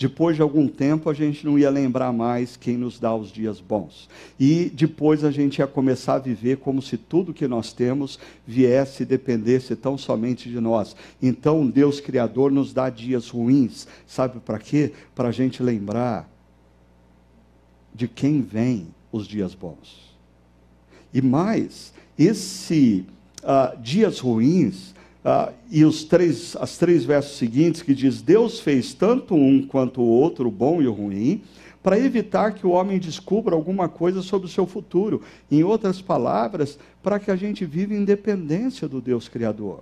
[0.00, 3.60] Depois de algum tempo, a gente não ia lembrar mais quem nos dá os dias
[3.60, 4.08] bons.
[4.38, 9.02] E depois a gente ia começar a viver como se tudo que nós temos viesse
[9.02, 10.96] e dependesse tão somente de nós.
[11.20, 13.86] Então, Deus Criador nos dá dias ruins.
[14.06, 14.94] Sabe para quê?
[15.14, 16.26] Para a gente lembrar
[17.94, 20.16] de quem vem os dias bons.
[21.12, 23.04] E mais, esse
[23.42, 28.94] uh, dias ruins uh, e os três, as três versos seguintes que diz Deus fez
[28.94, 31.42] tanto um quanto o outro, o bom e o ruim,
[31.82, 35.22] para evitar que o homem descubra alguma coisa sobre o seu futuro.
[35.50, 39.80] Em outras palavras, para que a gente viva independência do Deus Criador.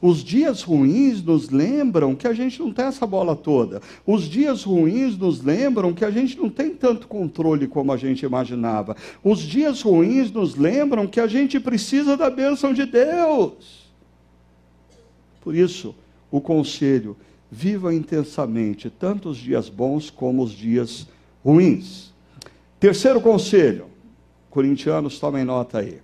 [0.00, 3.80] Os dias ruins nos lembram que a gente não tem essa bola toda.
[4.06, 8.24] Os dias ruins nos lembram que a gente não tem tanto controle como a gente
[8.24, 8.96] imaginava.
[9.24, 13.81] Os dias ruins nos lembram que a gente precisa da bênção de Deus.
[15.42, 15.94] Por isso,
[16.30, 17.16] o conselho:
[17.50, 21.06] viva intensamente tanto os dias bons como os dias
[21.44, 22.12] ruins.
[22.80, 23.86] Terceiro conselho,
[24.48, 26.00] corintianos, tomem nota aí.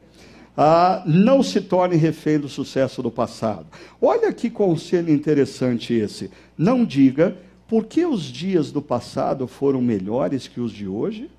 [0.57, 3.66] Ah, não se torne refém do sucesso do passado.
[4.03, 6.31] Olha que conselho interessante esse.
[6.57, 7.37] Não diga
[7.68, 11.31] por que os dias do passado foram melhores que os de hoje.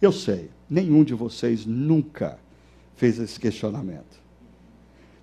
[0.00, 2.38] Eu sei, nenhum de vocês nunca
[2.96, 4.23] fez esse questionamento.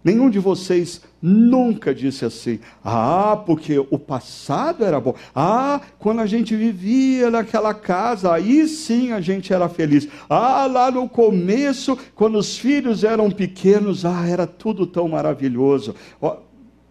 [0.04, 5.16] Nenhum de vocês nunca disse assim: ah, porque o passado era bom.
[5.36, 10.08] Ah, quando a gente vivia naquela casa, aí sim a gente era feliz.
[10.28, 15.96] Ah, lá no começo, quando os filhos eram pequenos, ah, era tudo tão maravilhoso.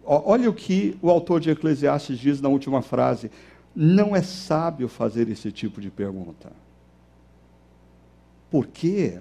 [0.03, 3.29] Olha o que o autor de Eclesiastes diz na última frase:
[3.75, 6.51] não é sábio fazer esse tipo de pergunta.
[8.49, 9.19] Por quê?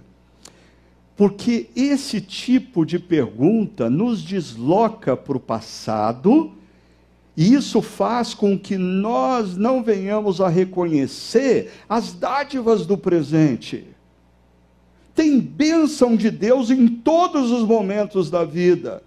[1.20, 6.52] Porque esse tipo de pergunta nos desloca para o passado,
[7.36, 13.84] e isso faz com que nós não venhamos a reconhecer as dádivas do presente.
[15.14, 19.02] Tem bênção de Deus em todos os momentos da vida.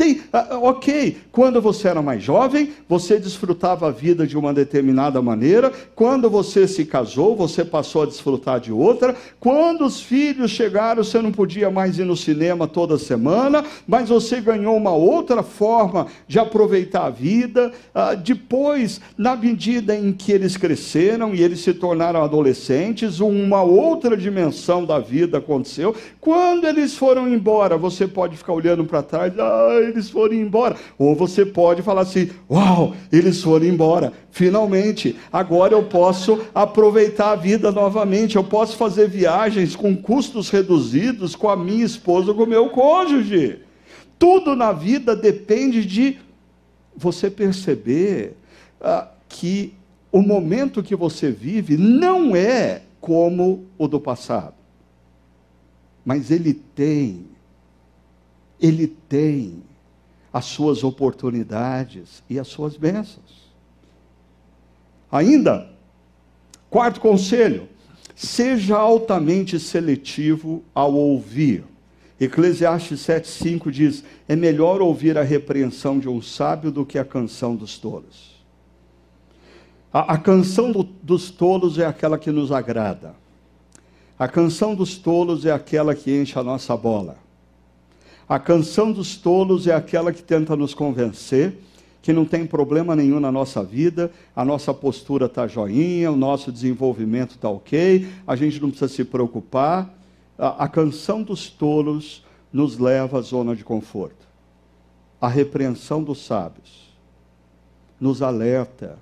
[0.00, 4.50] Tem, ah, ah, ok, quando você era mais jovem, você desfrutava a vida de uma
[4.54, 5.70] determinada maneira.
[5.94, 9.14] Quando você se casou, você passou a desfrutar de outra.
[9.38, 14.40] Quando os filhos chegaram, você não podia mais ir no cinema toda semana, mas você
[14.40, 17.70] ganhou uma outra forma de aproveitar a vida.
[17.94, 24.16] Ah, depois, na medida em que eles cresceram e eles se tornaram adolescentes, uma outra
[24.16, 25.94] dimensão da vida aconteceu.
[26.18, 29.38] Quando eles foram embora, você pode ficar olhando para trás.
[29.38, 30.76] Ah, eles foram embora.
[30.98, 34.12] Ou você pode falar assim: Uau, eles foram embora.
[34.30, 38.36] Finalmente, agora eu posso aproveitar a vida novamente.
[38.36, 43.58] Eu posso fazer viagens com custos reduzidos com a minha esposa, com o meu cônjuge.
[44.18, 46.18] Tudo na vida depende de
[46.96, 48.34] você perceber
[48.80, 49.74] ah, que
[50.12, 54.54] o momento que você vive não é como o do passado,
[56.04, 57.26] mas ele tem,
[58.60, 59.62] ele tem
[60.32, 63.50] as suas oportunidades e as suas bênçãos.
[65.10, 65.68] Ainda,
[66.68, 67.68] quarto conselho,
[68.14, 71.64] seja altamente seletivo ao ouvir.
[72.20, 77.56] Eclesiastes 7,5 diz: É melhor ouvir a repreensão de um sábio do que a canção
[77.56, 78.38] dos tolos.
[79.92, 83.14] A, a canção do, dos tolos é aquela que nos agrada.
[84.18, 87.16] A canção dos tolos é aquela que enche a nossa bola.
[88.30, 91.58] A canção dos tolos é aquela que tenta nos convencer
[92.00, 96.52] que não tem problema nenhum na nossa vida, a nossa postura está joinha, o nosso
[96.52, 99.92] desenvolvimento está ok, a gente não precisa se preocupar.
[100.38, 104.28] A, a canção dos tolos nos leva à zona de conforto.
[105.20, 106.88] A repreensão dos sábios
[108.00, 108.96] nos alerta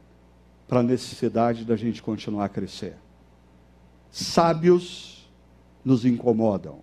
[0.67, 2.97] para a necessidade da gente continuar a crescer.
[4.11, 5.31] Sábios
[5.85, 6.79] nos incomodam.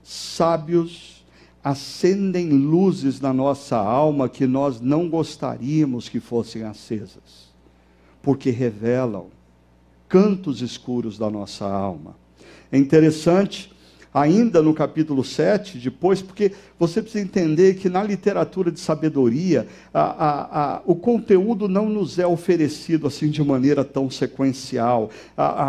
[0.00, 1.19] Sábios
[1.62, 7.50] acendem luzes na nossa alma que nós não gostaríamos que fossem acesas,
[8.22, 9.26] porque revelam
[10.08, 12.16] cantos escuros da nossa alma.
[12.72, 13.72] É interessante
[14.12, 20.00] ainda no capítulo 7, depois, porque você precisa entender que na literatura de sabedoria, a,
[20.00, 25.10] a, a, o conteúdo não nos é oferecido assim de maneira tão sequencial.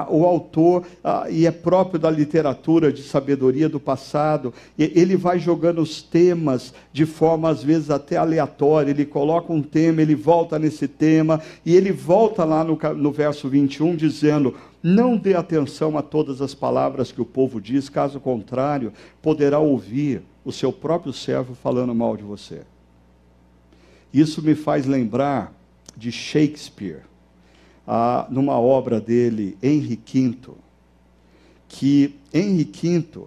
[0.10, 0.84] o autor,
[1.30, 7.06] e é próprio da literatura de sabedoria do passado, ele vai jogando os temas de
[7.06, 8.92] forma às vezes até aleatória.
[8.92, 13.48] Ele coloca um tema, ele volta nesse tema, e ele volta lá no, no verso
[13.48, 18.92] 21 dizendo não dê atenção a todas as palavras que o povo diz, caso contrário,
[19.22, 22.64] poderá ouvir o seu próprio servo falando mal de você.
[24.14, 25.54] Isso me faz lembrar
[25.96, 27.04] de Shakespeare,
[27.88, 30.54] ah, numa obra dele, Henry V,
[31.68, 33.26] que Henry V,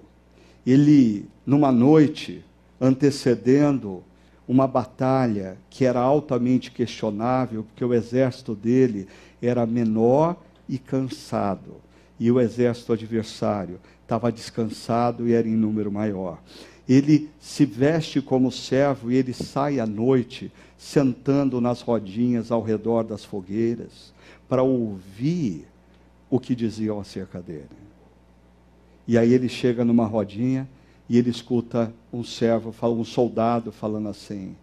[0.67, 2.45] ele, numa noite
[2.81, 4.03] antecedendo
[4.47, 9.07] uma batalha que era altamente questionável, porque o exército dele
[9.41, 10.37] era menor
[10.69, 11.77] e cansado.
[12.19, 16.39] E o exército adversário estava descansado e era em número maior.
[16.89, 23.03] Ele se veste como servo e ele sai à noite, sentando nas rodinhas ao redor
[23.05, 24.13] das fogueiras,
[24.49, 25.67] para ouvir
[26.31, 27.69] o que diziam acerca dele.
[29.07, 30.69] E aí ele chega numa rodinha
[31.09, 34.55] e ele escuta um servo, um soldado falando assim: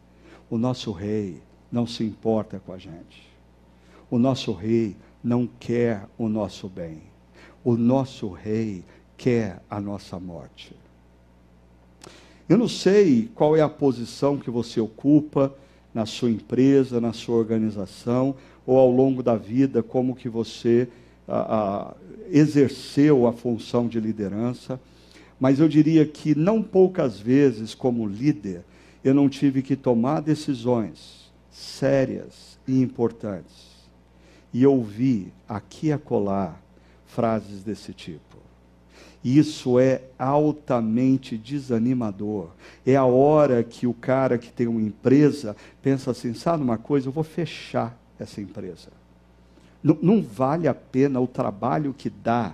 [0.50, 3.30] O nosso rei não se importa com a gente.
[4.10, 7.04] O nosso rei não quer o nosso bem.
[7.64, 8.84] O nosso rei
[9.18, 10.76] quer a nossa morte.
[12.50, 15.54] Eu não sei qual é a posição que você ocupa
[15.94, 20.88] na sua empresa, na sua organização, ou ao longo da vida, como que você
[22.30, 24.80] exerceu a função de liderança.
[25.40, 28.64] Mas eu diria que não poucas vezes, como líder,
[29.04, 33.71] eu não tive que tomar decisões sérias e importantes.
[34.54, 36.56] E ouvi aqui e acolá
[37.06, 38.32] frases desse tipo.
[39.24, 42.50] Isso é altamente desanimador.
[42.86, 47.08] É a hora que o cara que tem uma empresa pensa assim: sabe uma coisa,
[47.08, 48.90] eu vou fechar essa empresa.
[49.84, 52.54] Não, não vale a pena o trabalho que dá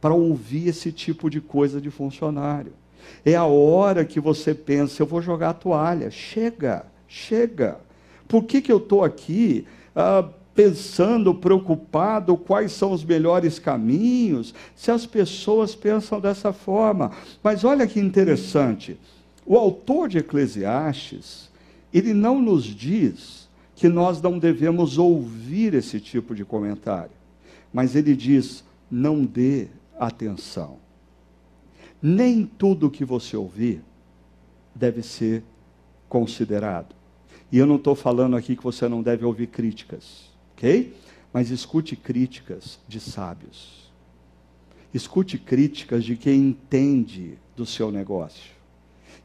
[0.00, 2.72] para ouvir esse tipo de coisa de funcionário.
[3.24, 6.10] É a hora que você pensa: eu vou jogar a toalha.
[6.12, 7.80] Chega, chega.
[8.28, 9.66] Por que, que eu estou aqui?
[9.96, 17.12] Ah, pensando, preocupado quais são os melhores caminhos, se as pessoas pensam dessa forma.
[17.42, 18.98] Mas olha que interessante,
[19.46, 21.50] o autor de Eclesiastes,
[21.92, 27.10] ele não nos diz que nós não devemos ouvir esse tipo de comentário,
[27.72, 30.76] mas ele diz: não dê atenção.
[32.00, 33.80] Nem tudo que você ouvir
[34.74, 35.42] deve ser
[36.08, 36.94] considerado.
[37.50, 40.31] E eu não estou falando aqui que você não deve ouvir críticas
[40.62, 40.94] ok?
[41.32, 43.90] Mas escute críticas de sábios.
[44.94, 48.52] Escute críticas de quem entende do seu negócio.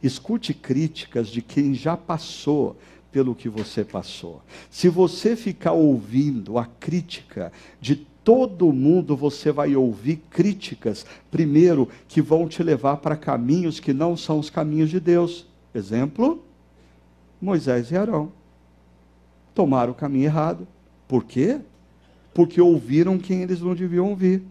[0.02, 2.76] Escute críticas de quem já passou
[3.12, 4.41] pelo que você passou.
[4.69, 12.21] Se você ficar ouvindo a crítica de todo mundo, você vai ouvir críticas, primeiro, que
[12.21, 15.45] vão te levar para caminhos que não são os caminhos de Deus.
[15.73, 16.43] Exemplo:
[17.41, 18.32] Moisés e Arão
[19.54, 20.67] tomaram o caminho errado.
[21.07, 21.59] Por quê?
[22.33, 24.43] Porque ouviram quem eles não deviam ouvir.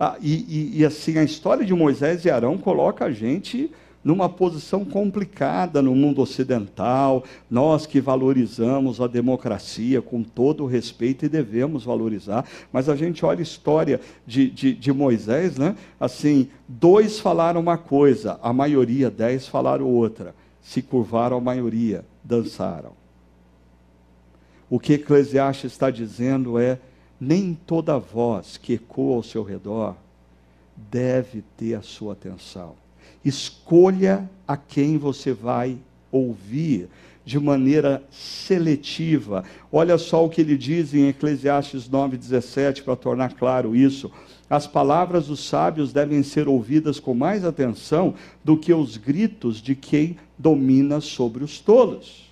[0.00, 3.70] Ah, e, e, e, assim, a história de Moisés e Arão coloca a gente
[4.02, 11.24] numa posição complicada no mundo ocidental, nós que valorizamos a democracia com todo o respeito
[11.24, 15.74] e devemos valorizar, mas a gente olha a história de, de, de Moisés, né?
[15.98, 22.97] assim, dois falaram uma coisa, a maioria, dez falaram outra, se curvaram a maioria, dançaram.
[24.70, 26.78] O que Eclesiastes está dizendo é:
[27.20, 29.96] nem toda voz que ecoa ao seu redor
[30.90, 32.74] deve ter a sua atenção.
[33.24, 35.76] Escolha a quem você vai
[36.12, 36.88] ouvir
[37.24, 39.44] de maneira seletiva.
[39.70, 44.10] Olha só o que ele diz em Eclesiastes 9,17, para tornar claro isso.
[44.48, 49.74] As palavras dos sábios devem ser ouvidas com mais atenção do que os gritos de
[49.74, 52.27] quem domina sobre os tolos.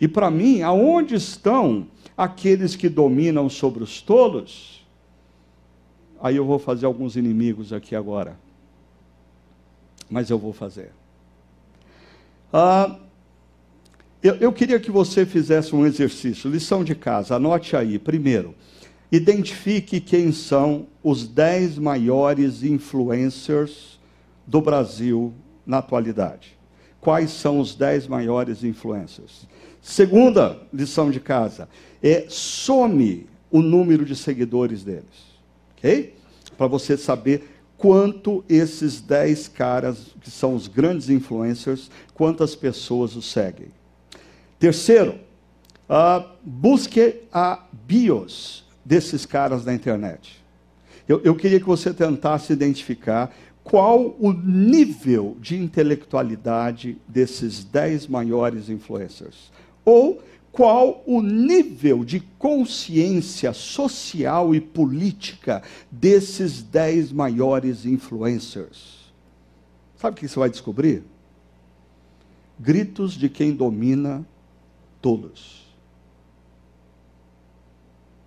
[0.00, 1.86] E para mim, aonde estão
[2.16, 4.86] aqueles que dominam sobre os tolos?
[6.20, 8.38] Aí eu vou fazer alguns inimigos aqui agora.
[10.08, 10.90] Mas eu vou fazer.
[12.52, 12.96] Ah,
[14.22, 17.98] eu, eu queria que você fizesse um exercício, lição de casa, anote aí.
[17.98, 18.54] Primeiro,
[19.12, 23.98] identifique quem são os dez maiores influencers
[24.46, 25.32] do Brasil
[25.64, 26.58] na atualidade.
[27.00, 29.46] Quais são os dez maiores influencers?
[29.82, 31.68] Segunda lição de casa
[32.02, 35.30] é some o número de seguidores deles.
[35.76, 36.14] Ok?
[36.56, 43.30] Para você saber quanto esses 10 caras, que são os grandes influencers, quantas pessoas os
[43.30, 43.68] seguem.
[44.58, 45.18] Terceiro,
[45.88, 50.44] uh, busque a bios desses caras na internet.
[51.08, 58.68] Eu, eu queria que você tentasse identificar qual o nível de intelectualidade desses 10 maiores
[58.68, 59.50] influencers
[59.90, 60.22] ou
[60.52, 69.12] qual o nível de consciência social e política desses dez maiores influencers.
[69.96, 71.02] Sabe o que você vai descobrir?
[72.58, 74.24] Gritos de quem domina
[75.02, 75.66] tolos.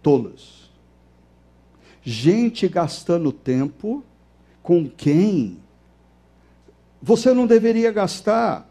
[0.01, 0.69] Tolos.
[2.03, 4.03] Gente gastando tempo
[4.61, 5.59] com quem
[7.01, 8.69] você não deveria gastar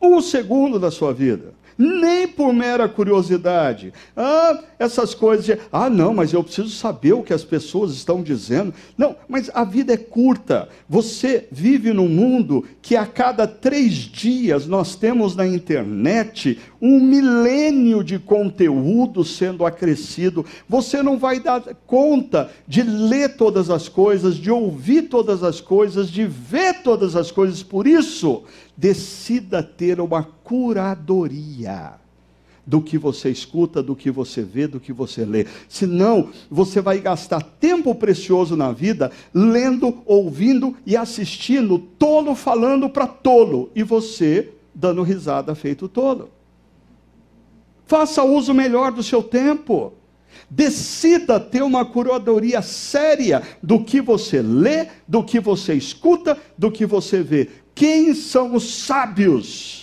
[0.00, 3.92] um segundo da sua vida nem por mera curiosidade.
[4.16, 8.20] Ah, essas coisas de, ah, não, mas eu preciso saber o que as pessoas estão
[8.20, 8.74] dizendo.
[8.96, 10.68] Não, mas a vida é curta.
[10.88, 18.02] Você vive num mundo que a cada três dias nós temos na internet um milênio
[18.02, 20.44] de conteúdo sendo acrescido.
[20.68, 26.10] Você não vai dar conta de ler todas as coisas, de ouvir todas as coisas,
[26.10, 27.62] de ver todas as coisas.
[27.62, 28.42] Por isso,
[28.78, 31.94] decida ter uma curadoria
[32.64, 35.46] do que você escuta, do que você vê, do que você lê.
[35.68, 43.08] Senão, você vai gastar tempo precioso na vida lendo, ouvindo e assistindo tolo falando para
[43.08, 46.30] tolo e você dando risada feito tolo.
[47.84, 49.94] Faça uso melhor do seu tempo.
[50.48, 56.86] Decida ter uma curadoria séria do que você lê, do que você escuta, do que
[56.86, 57.48] você vê.
[57.78, 59.78] Quem são os sábios?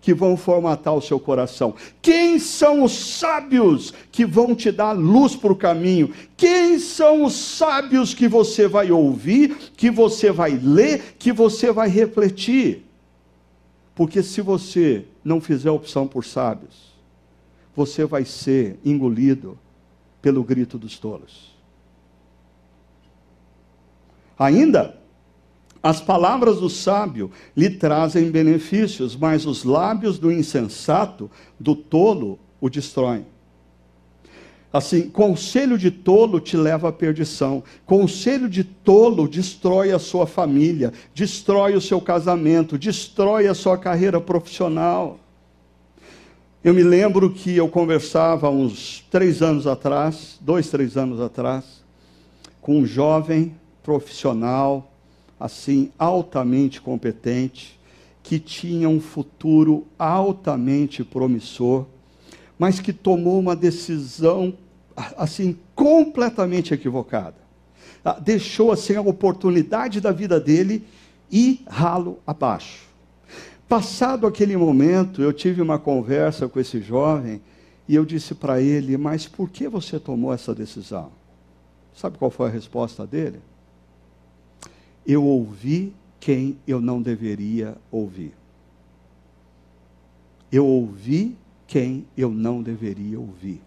[0.00, 1.74] que vão formatar o seu coração?
[2.00, 6.14] Quem são os sábios que vão te dar luz para o caminho?
[6.34, 11.90] Quem são os sábios que você vai ouvir, que você vai ler, que você vai
[11.90, 12.86] refletir?
[13.94, 16.94] Porque se você não fizer opção por sábios,
[17.76, 19.58] você vai ser engolido
[20.22, 21.54] pelo grito dos tolos.
[24.38, 24.98] Ainda,
[25.82, 32.68] as palavras do sábio lhe trazem benefícios, mas os lábios do insensato, do tolo, o
[32.68, 33.24] destroem.
[34.70, 37.62] Assim, conselho de tolo te leva à perdição.
[37.86, 44.20] Conselho de tolo destrói a sua família, destrói o seu casamento, destrói a sua carreira
[44.20, 45.18] profissional.
[46.62, 51.64] Eu me lembro que eu conversava uns três anos atrás, dois, três anos atrás,
[52.60, 54.92] com um jovem profissional,
[55.38, 57.78] assim altamente competente,
[58.22, 61.86] que tinha um futuro altamente promissor,
[62.58, 64.54] mas que tomou uma decisão
[65.16, 67.36] assim completamente equivocada.
[68.04, 70.84] Ah, deixou assim a oportunidade da vida dele
[71.30, 72.86] e ralo abaixo.
[73.68, 77.40] Passado aquele momento, eu tive uma conversa com esse jovem
[77.86, 81.10] e eu disse para ele: Mas por que você tomou essa decisão?
[81.94, 83.40] Sabe qual foi a resposta dele?
[85.08, 88.34] Eu ouvi quem eu não deveria ouvir.
[90.52, 91.34] Eu ouvi
[91.66, 93.62] quem eu não deveria ouvir.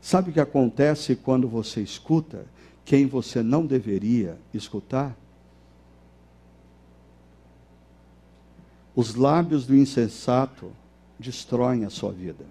[0.00, 2.46] Sabe o que acontece quando você escuta
[2.86, 5.14] quem você não deveria escutar?
[8.96, 10.72] Os lábios do insensato
[11.18, 12.44] destroem a sua vida,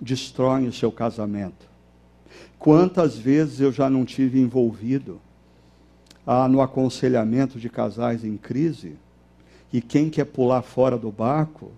[0.00, 1.68] destroem o seu casamento.
[2.58, 5.20] Quantas vezes eu já não tive envolvido
[6.30, 8.96] ah, no aconselhamento de casais em crise,
[9.72, 11.70] e quem quer pular fora do barco,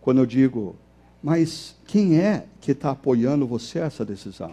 [0.00, 0.76] quando eu digo,
[1.20, 4.52] mas quem é que está apoiando você essa decisão?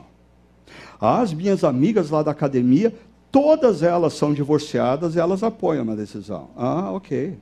[0.99, 2.91] As minhas amigas lá da academia,
[3.31, 6.49] todas elas são divorciadas e elas apoiam a decisão.
[6.57, 7.37] Ah, ok.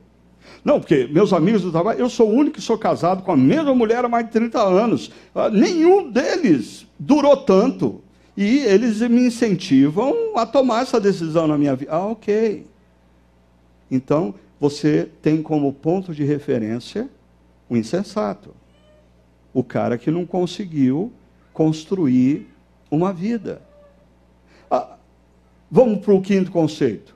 [0.65, 3.37] Não, porque meus amigos do trabalho, eu sou o único que sou casado com a
[3.37, 5.09] mesma mulher há mais de 30 anos.
[5.33, 8.01] Ah, nenhum deles durou tanto.
[8.37, 11.91] E eles me incentivam a tomar essa decisão na minha vida.
[11.91, 12.67] Ah, ok.
[13.89, 17.09] Então, você tem como ponto de referência
[17.67, 18.53] o insensato.
[19.51, 21.11] O cara que não conseguiu
[21.51, 22.47] construir
[22.91, 23.59] uma vida.
[24.69, 24.97] Ah,
[25.71, 27.15] vamos para o quinto conceito.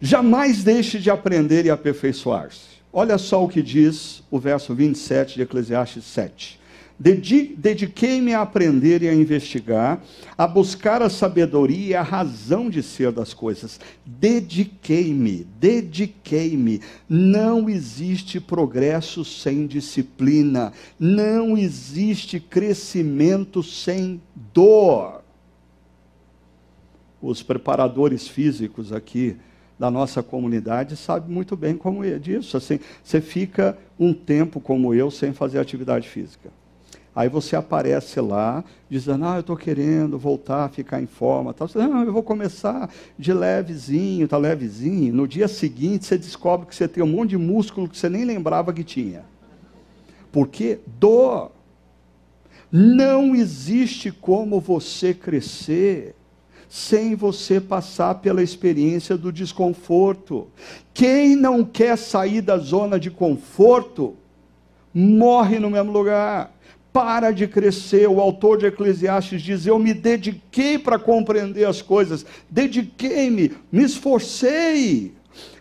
[0.00, 2.76] Jamais deixe de aprender e aperfeiçoar-se.
[2.92, 6.60] Olha só o que diz o verso 27 de Eclesiastes 7.
[6.98, 10.02] Dediquei-me a aprender e a investigar,
[10.36, 13.78] a buscar a sabedoria e a razão de ser das coisas.
[14.04, 16.80] Dediquei-me, dediquei-me.
[17.06, 20.72] Não existe progresso sem disciplina.
[20.98, 24.20] Não existe crescimento sem
[24.54, 25.22] dor.
[27.20, 29.36] Os preparadores físicos aqui
[29.78, 32.56] da nossa comunidade sabem muito bem como é disso.
[32.56, 36.50] Assim, você fica um tempo como eu sem fazer atividade física.
[37.16, 41.54] Aí você aparece lá, dizendo, ah, eu estou querendo voltar a ficar em forma.
[41.54, 41.66] Tal.
[41.66, 45.14] Você, não, eu vou começar de levezinho, tá levezinho.
[45.14, 48.26] No dia seguinte, você descobre que você tem um monte de músculo que você nem
[48.26, 49.24] lembrava que tinha.
[50.30, 51.52] Porque dor.
[52.70, 56.14] Não existe como você crescer
[56.68, 60.48] sem você passar pela experiência do desconforto.
[60.92, 64.14] Quem não quer sair da zona de conforto,
[64.92, 66.54] morre no mesmo lugar
[66.96, 68.08] para de crescer.
[68.08, 75.12] O autor de Eclesiastes diz: Eu me dediquei para compreender as coisas, dediquei-me, me esforcei.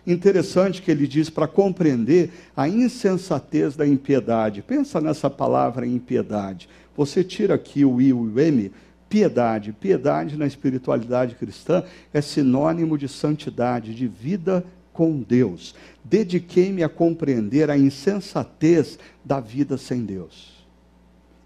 [0.07, 4.61] Interessante que ele diz para compreender a insensatez da impiedade.
[4.61, 6.69] Pensa nessa palavra impiedade.
[6.95, 8.71] Você tira aqui o I e o M,
[9.09, 9.73] piedade.
[9.73, 11.83] Piedade na espiritualidade cristã
[12.13, 14.63] é sinônimo de santidade, de vida
[14.93, 15.75] com Deus.
[16.01, 20.54] Dediquei-me a compreender a insensatez da vida sem Deus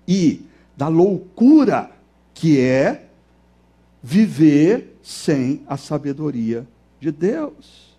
[0.09, 0.41] e
[0.75, 1.91] da loucura
[2.33, 3.05] que é
[4.01, 6.65] viver sem a sabedoria
[6.99, 7.95] de Deus.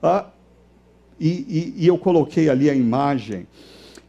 [0.00, 0.26] Ah,
[1.18, 3.48] e, e, e eu coloquei ali a imagem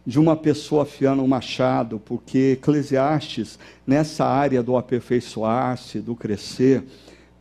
[0.06, 3.58] de uma pessoa afiando um machado, porque Eclesiastes,
[3.88, 6.84] nessa área do aperfeiçoar-se, do crescer,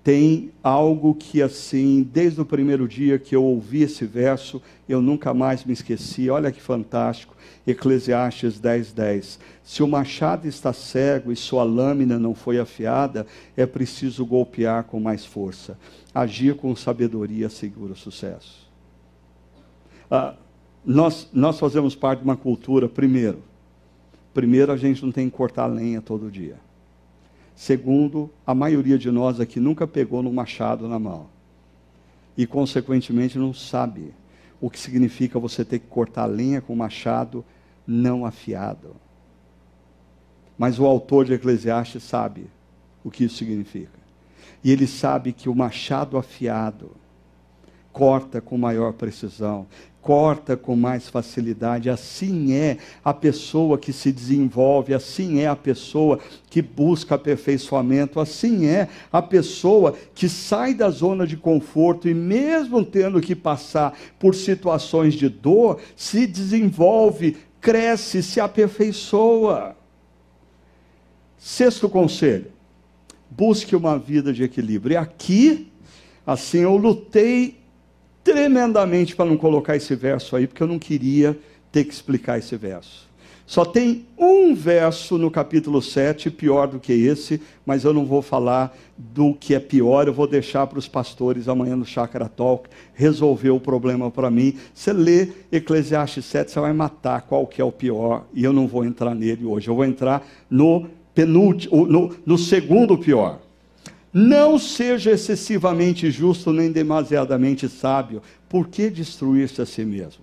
[0.05, 5.33] tem algo que, assim, desde o primeiro dia que eu ouvi esse verso, eu nunca
[5.33, 6.29] mais me esqueci.
[6.29, 7.35] Olha que fantástico.
[7.67, 9.39] Eclesiastes 10, 10.
[9.63, 13.27] Se o machado está cego e sua lâmina não foi afiada,
[13.57, 15.79] é preciso golpear com mais força.
[16.15, 18.71] Agir com sabedoria segura o sucesso.
[20.11, 20.35] Ah,
[20.85, 23.43] nós, nós fazemos parte de uma cultura, primeiro,
[24.35, 26.57] primeiro a gente não tem que cortar lenha todo dia.
[27.55, 31.29] Segundo, a maioria de nós aqui nunca pegou no machado na mão.
[32.37, 34.13] E, consequentemente, não sabe
[34.61, 37.45] o que significa você ter que cortar lenha com machado
[37.87, 38.97] não afiado.
[40.59, 42.47] Mas o autor de Eclesiastes sabe
[43.05, 43.99] o que isso significa.
[44.63, 46.93] E ele sabe que o machado afiado
[47.95, 49.69] corta com maior precisão,
[50.03, 51.89] corta com mais facilidade.
[51.89, 56.19] Assim é a pessoa que se desenvolve, assim é a pessoa
[56.51, 62.85] que busca aperfeiçoamento, assim é a pessoa que sai da zona de conforto e, mesmo
[62.85, 69.77] tendo que passar por situações de dor, se desenvolve, cresce, se aperfeiçoa.
[71.39, 72.51] Sexto conselho:
[73.31, 74.95] busque uma vida de equilíbrio.
[74.95, 75.71] E aqui,
[76.27, 77.64] assim, eu lutei
[78.25, 81.39] tremendamente para não colocar esse verso aí, porque eu não queria
[81.71, 83.05] ter que explicar esse verso.
[83.47, 88.23] Só tem um verso no capítulo 7, pior do que esse, mas eu não vou
[88.23, 92.71] falar do que é pior, eu vou deixar para os pastores amanhã no Chakra Talk
[92.95, 94.57] resolver o problema para mim.
[94.73, 98.67] Você lê Eclesiastes 7, você vai matar qual que é o pior, e eu não
[98.67, 99.69] vou entrar nele hoje.
[99.69, 103.44] Eu vou entrar no penúltimo, no, no segundo pior.
[104.17, 108.23] Não seja excessivamente justo nem demasiadamente sábio.
[108.49, 110.23] Por que destruir-se a si mesmo?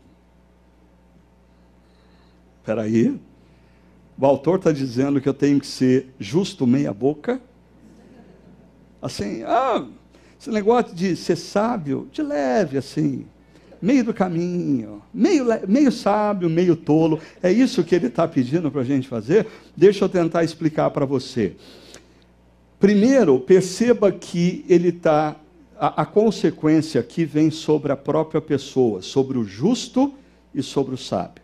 [2.61, 3.19] Espera aí.
[4.17, 7.41] O autor está dizendo que eu tenho que ser justo meia boca?
[9.01, 9.85] Assim, ah,
[10.39, 13.25] esse negócio de ser sábio, de leve, assim,
[13.81, 17.19] meio do caminho, meio, meio sábio, meio tolo.
[17.43, 19.47] É isso que ele está pedindo para a gente fazer?
[19.75, 21.57] Deixa eu tentar explicar para você.
[22.81, 25.35] Primeiro, perceba que ele está.
[25.79, 30.11] A, a, consequência aqui vem sobre a própria pessoa, sobre o justo
[30.53, 31.43] e sobre o sábio.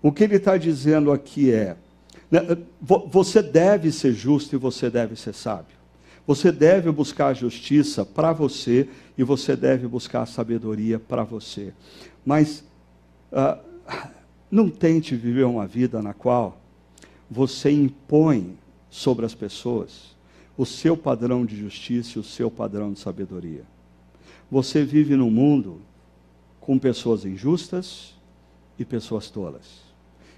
[0.00, 1.76] O que ele está dizendo aqui é:
[2.30, 2.40] né,
[2.80, 5.76] você deve ser justo e você deve ser sábio.
[6.24, 8.88] Você deve buscar a justiça para você
[9.18, 11.72] e você deve buscar a sabedoria para você.
[12.24, 12.64] Mas
[13.32, 13.58] uh,
[14.48, 16.60] não tente viver uma vida na qual
[17.28, 18.56] você impõe
[18.88, 20.15] sobre as pessoas
[20.56, 23.64] o seu padrão de justiça e o seu padrão de sabedoria.
[24.50, 25.80] Você vive num mundo
[26.60, 28.14] com pessoas injustas
[28.78, 29.86] e pessoas tolas.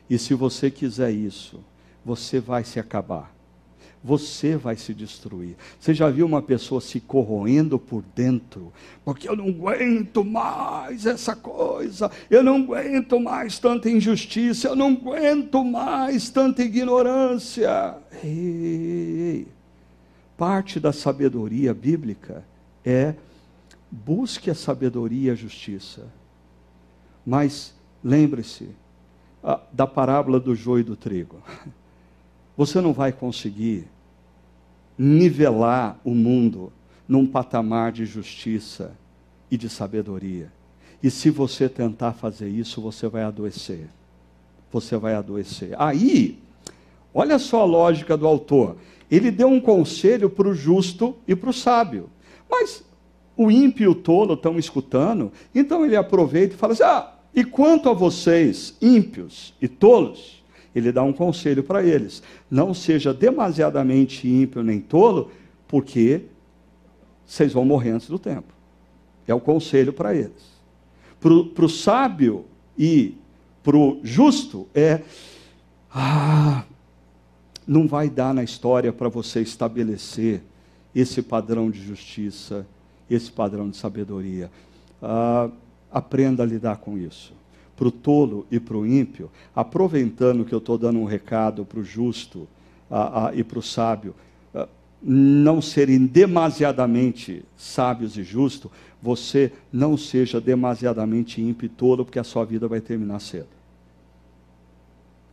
[0.08, 1.60] E se você quiser isso,
[2.04, 3.34] você vai se acabar.
[4.02, 5.56] Você vai se destruir.
[5.78, 8.72] Você já viu uma pessoa se corroendo por dentro?
[9.04, 14.92] Porque eu não aguento mais essa coisa, eu não aguento mais tanta injustiça, eu não
[14.92, 17.96] aguento mais tanta ignorância.
[18.22, 19.57] Ei, ei, ei
[20.38, 22.44] parte da sabedoria bíblica
[22.84, 23.14] é
[23.90, 26.06] busque a sabedoria e a justiça.
[27.26, 28.70] Mas lembre-se
[29.72, 31.42] da parábola do joio e do trigo.
[32.56, 33.88] Você não vai conseguir
[34.96, 36.72] nivelar o mundo
[37.08, 38.92] num patamar de justiça
[39.50, 40.52] e de sabedoria.
[41.02, 43.88] E se você tentar fazer isso, você vai adoecer.
[44.72, 45.80] Você vai adoecer.
[45.80, 46.36] Aí,
[47.14, 48.76] olha só a lógica do autor
[49.10, 52.10] ele deu um conselho para o justo e para o sábio.
[52.50, 52.84] Mas
[53.36, 57.44] o ímpio e o tolo estão escutando, então ele aproveita e fala assim: ah, e
[57.44, 60.42] quanto a vocês, ímpios e tolos,
[60.74, 65.30] ele dá um conselho para eles: não seja demasiadamente ímpio nem tolo,
[65.66, 66.22] porque
[67.24, 68.52] vocês vão morrer antes do tempo.
[69.26, 70.58] É o conselho para eles.
[71.20, 72.46] Para o sábio
[72.76, 73.14] e
[73.62, 75.02] para o justo é.
[75.92, 76.37] Ah,
[77.68, 80.42] não vai dar na história para você estabelecer
[80.94, 82.66] esse padrão de justiça,
[83.10, 84.50] esse padrão de sabedoria.
[85.02, 85.50] Ah,
[85.92, 87.34] aprenda a lidar com isso.
[87.76, 91.78] Para o tolo e para o ímpio, aproveitando que eu estou dando um recado para
[91.78, 92.48] o justo
[92.90, 94.14] ah, ah, e para o sábio,
[94.54, 94.66] ah,
[95.02, 102.24] não serem demasiadamente sábios e justos, você não seja demasiadamente ímpio e tolo, porque a
[102.24, 103.46] sua vida vai terminar cedo.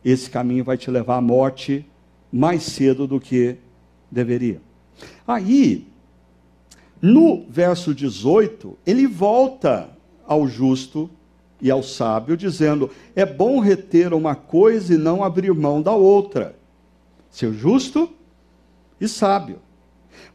[0.04, 1.84] Esse caminho vai te levar à morte
[2.32, 3.56] mais cedo do que
[4.10, 4.60] deveria.
[5.26, 5.86] Aí,
[7.00, 9.90] no verso 18, ele volta
[10.26, 11.10] ao justo
[11.60, 16.56] e ao sábio, dizendo: é bom reter uma coisa e não abrir mão da outra.
[17.30, 18.10] Ser justo
[19.00, 19.58] e sábio.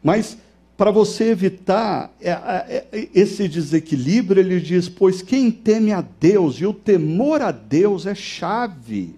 [0.02, 0.36] Mas
[0.76, 6.56] para você evitar é, é, é, esse desequilíbrio, ele diz: Pois quem teme a Deus,
[6.56, 9.16] e o temor a Deus é chave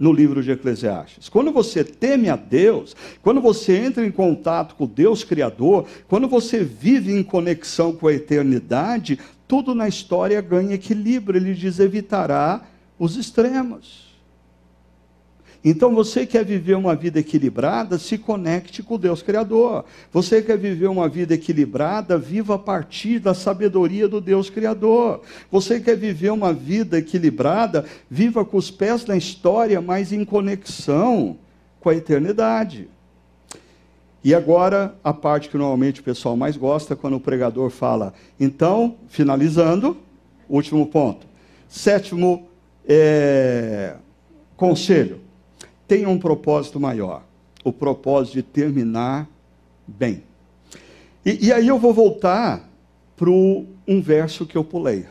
[0.00, 1.28] no livro de Eclesiastes.
[1.28, 6.26] Quando você teme a Deus, quando você entra em contato com o Deus Criador, quando
[6.26, 11.38] você vive em conexão com a eternidade, tudo na história ganha equilíbrio.
[11.38, 12.62] Ele diz: evitará
[12.98, 14.09] os extremos.
[15.62, 19.84] Então, você quer viver uma vida equilibrada, se conecte com Deus Criador.
[20.10, 25.20] Você quer viver uma vida equilibrada, viva a partir da sabedoria do Deus Criador.
[25.50, 31.36] Você quer viver uma vida equilibrada, viva com os pés na história, mas em conexão
[31.78, 32.88] com a eternidade.
[34.24, 38.14] E agora, a parte que normalmente o pessoal mais gosta, quando o pregador fala.
[38.38, 39.94] Então, finalizando,
[40.48, 41.26] último ponto.
[41.68, 42.48] Sétimo
[42.88, 43.96] é,
[44.56, 45.29] conselho
[45.90, 47.24] tem um propósito maior:
[47.64, 49.28] o propósito de terminar
[49.84, 50.22] bem.
[51.26, 52.70] E, e aí eu vou voltar
[53.16, 55.06] para um verso que eu pulei,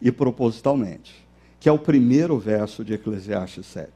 [0.00, 1.12] e propositalmente,
[1.58, 3.90] que é o primeiro verso de Eclesiastes 7.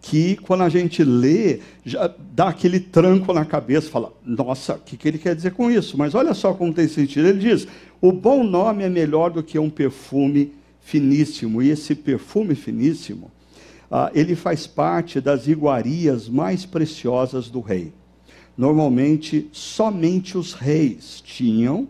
[0.00, 4.96] Que quando a gente lê, já dá aquele tranco na cabeça, fala, nossa, o que,
[4.96, 5.98] que ele quer dizer com isso?
[5.98, 7.26] Mas olha só como tem sentido.
[7.26, 7.66] Ele diz:
[8.00, 13.32] o bom nome é melhor do que um perfume finíssimo, e esse perfume finíssimo
[13.96, 17.92] ah, ele faz parte das iguarias mais preciosas do rei.
[18.58, 21.86] Normalmente, somente os reis tinham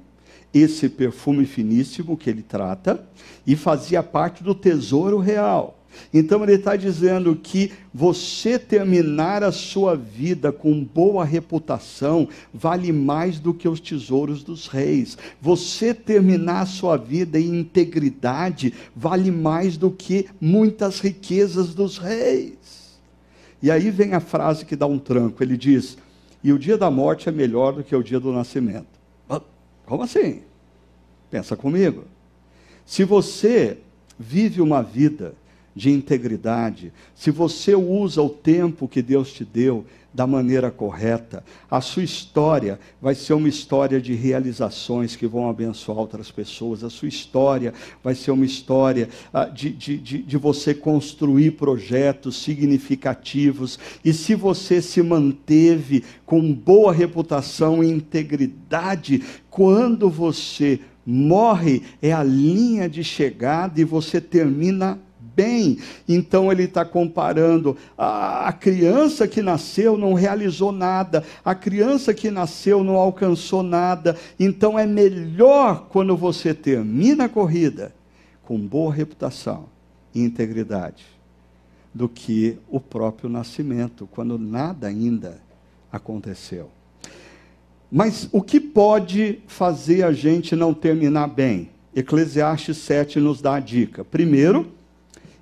[0.52, 3.08] esse perfume finíssimo que ele trata
[3.46, 5.78] e fazia parte do tesouro real.
[6.12, 13.38] Então ele está dizendo que você terminar a sua vida com boa reputação vale mais
[13.38, 15.16] do que os tesouros dos reis.
[15.40, 22.98] Você terminar a sua vida em integridade vale mais do que muitas riquezas dos reis.
[23.62, 25.96] E aí vem a frase que dá um tranco: ele diz,
[26.42, 28.94] e o dia da morte é melhor do que o dia do nascimento.
[29.86, 30.42] Como assim?
[31.30, 32.04] Pensa comigo.
[32.86, 33.78] Se você
[34.18, 35.34] vive uma vida
[35.74, 41.80] de integridade, se você usa o tempo que Deus te deu da maneira correta, a
[41.80, 47.08] sua história vai ser uma história de realizações que vão abençoar outras pessoas, a sua
[47.08, 54.12] história vai ser uma história uh, de, de, de, de você construir projetos significativos, e
[54.12, 59.20] se você se manteve com boa reputação e integridade,
[59.50, 64.98] quando você morre, é a linha de chegada e você termina
[65.34, 65.78] bem.
[66.08, 72.30] Então ele está comparando a, a criança que nasceu não realizou nada, a criança que
[72.30, 74.16] nasceu não alcançou nada.
[74.38, 77.94] Então é melhor quando você termina a corrida
[78.42, 79.66] com boa reputação
[80.14, 81.04] e integridade
[81.92, 85.40] do que o próprio nascimento, quando nada ainda
[85.90, 86.70] aconteceu.
[87.90, 91.70] Mas o que pode fazer a gente não terminar bem?
[91.94, 94.04] Eclesiastes 7 nos dá a dica.
[94.04, 94.72] Primeiro,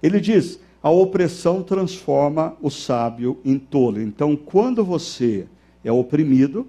[0.03, 4.01] ele diz: a opressão transforma o sábio em tolo.
[4.03, 5.47] Então, quando você
[5.85, 6.67] é oprimido,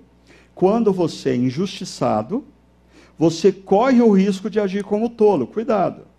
[0.53, 2.43] quando você é injustiçado,
[3.17, 5.47] você corre o risco de agir como tolo.
[5.47, 6.13] Cuidado.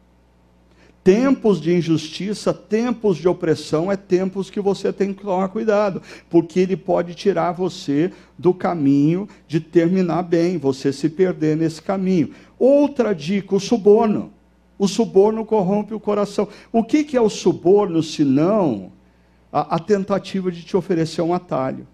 [1.05, 6.01] Tempos de injustiça, tempos de opressão, é tempos que você tem que tomar cuidado,
[6.31, 12.31] porque ele pode tirar você do caminho de terminar bem, você se perder nesse caminho.
[12.59, 14.33] Outra dica, o suborno.
[14.79, 16.49] O suborno corrompe o coração.
[16.73, 18.93] O que, que é o suborno, senão
[19.53, 21.87] a, a tentativa de te oferecer um atalho?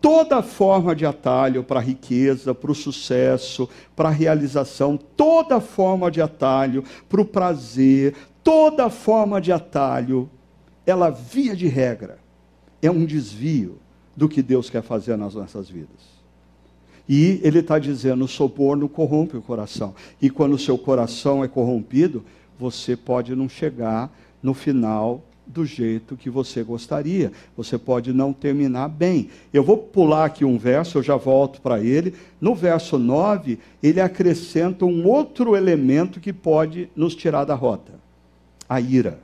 [0.00, 6.10] Toda forma de atalho para a riqueza, para o sucesso, para a realização, toda forma
[6.10, 8.14] de atalho para o prazer,
[8.44, 10.30] toda forma de atalho,
[10.86, 12.18] ela, via de regra,
[12.80, 13.78] é um desvio
[14.16, 16.17] do que Deus quer fazer nas nossas vidas.
[17.08, 19.94] E ele está dizendo: o soborno corrompe o coração.
[20.20, 22.24] E quando o seu coração é corrompido,
[22.58, 27.32] você pode não chegar no final do jeito que você gostaria.
[27.56, 29.30] Você pode não terminar bem.
[29.52, 32.14] Eu vou pular aqui um verso, eu já volto para ele.
[32.40, 37.92] No verso 9, ele acrescenta um outro elemento que pode nos tirar da rota:
[38.68, 39.18] a ira.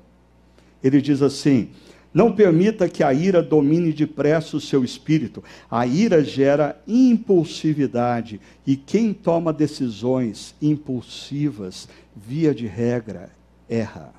[0.83, 1.69] Ele diz assim:
[2.15, 5.43] não permita que a ira domine depressa o seu espírito.
[5.69, 13.31] A ira gera impulsividade e quem toma decisões impulsivas, via de regra,
[13.69, 14.15] erra.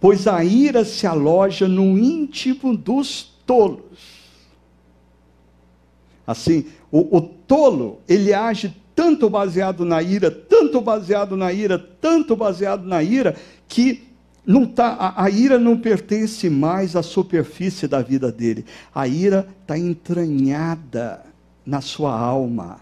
[0.00, 4.16] Pois a ira se aloja no íntimo dos tolos.
[6.26, 12.34] Assim, o, o tolo, ele age tanto baseado na ira, tanto baseado na ira, tanto
[12.34, 13.36] baseado na ira,
[13.68, 14.07] que
[14.48, 18.64] não tá, a, a ira não pertence mais à superfície da vida dele.
[18.94, 21.22] A ira está entranhada
[21.66, 22.80] na sua alma.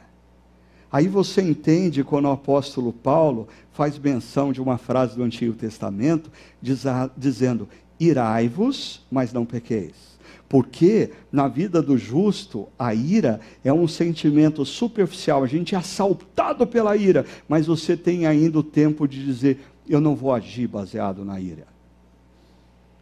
[0.92, 6.30] Aí você entende quando o apóstolo Paulo faz menção de uma frase do Antigo Testamento,
[6.62, 6.84] diz,
[7.16, 10.16] dizendo: Irai-vos, mas não pequeis.
[10.48, 15.42] Porque na vida do justo, a ira é um sentimento superficial.
[15.42, 19.58] A gente é assaltado pela ira, mas você tem ainda o tempo de dizer:
[19.88, 21.66] eu não vou agir baseado na ira.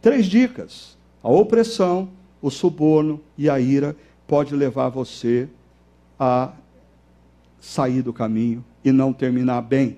[0.01, 2.09] Três dicas: a opressão,
[2.41, 3.95] o suborno e a ira
[4.27, 5.47] pode levar você
[6.19, 6.51] a
[7.59, 9.97] sair do caminho e não terminar bem.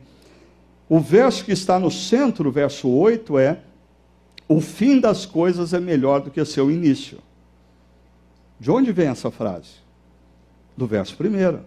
[0.90, 3.60] O verso que está no centro, verso 8, é:
[4.48, 7.20] O fim das coisas é melhor do que o seu início.
[8.60, 9.76] De onde vem essa frase?
[10.76, 11.60] Do verso primeiro.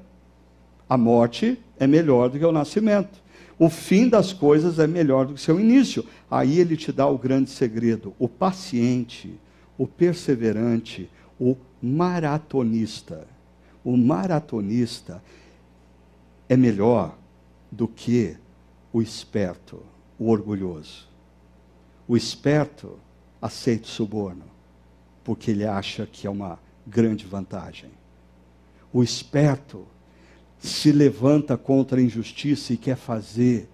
[0.88, 3.20] A morte é melhor do que o nascimento
[3.60, 6.02] o fim das coisas é melhor do que seu início.
[6.30, 9.38] Aí ele te dá o grande segredo: o paciente,
[9.76, 13.28] o perseverante, o maratonista.
[13.84, 15.22] O maratonista
[16.48, 17.18] é melhor
[17.70, 18.34] do que
[18.94, 19.82] o esperto,
[20.18, 21.06] o orgulhoso.
[22.08, 22.98] O esperto
[23.42, 24.44] aceita o suborno,
[25.22, 27.90] porque ele acha que é uma grande vantagem.
[28.90, 29.86] O esperto
[30.60, 33.68] se levanta contra a injustiça e quer fazer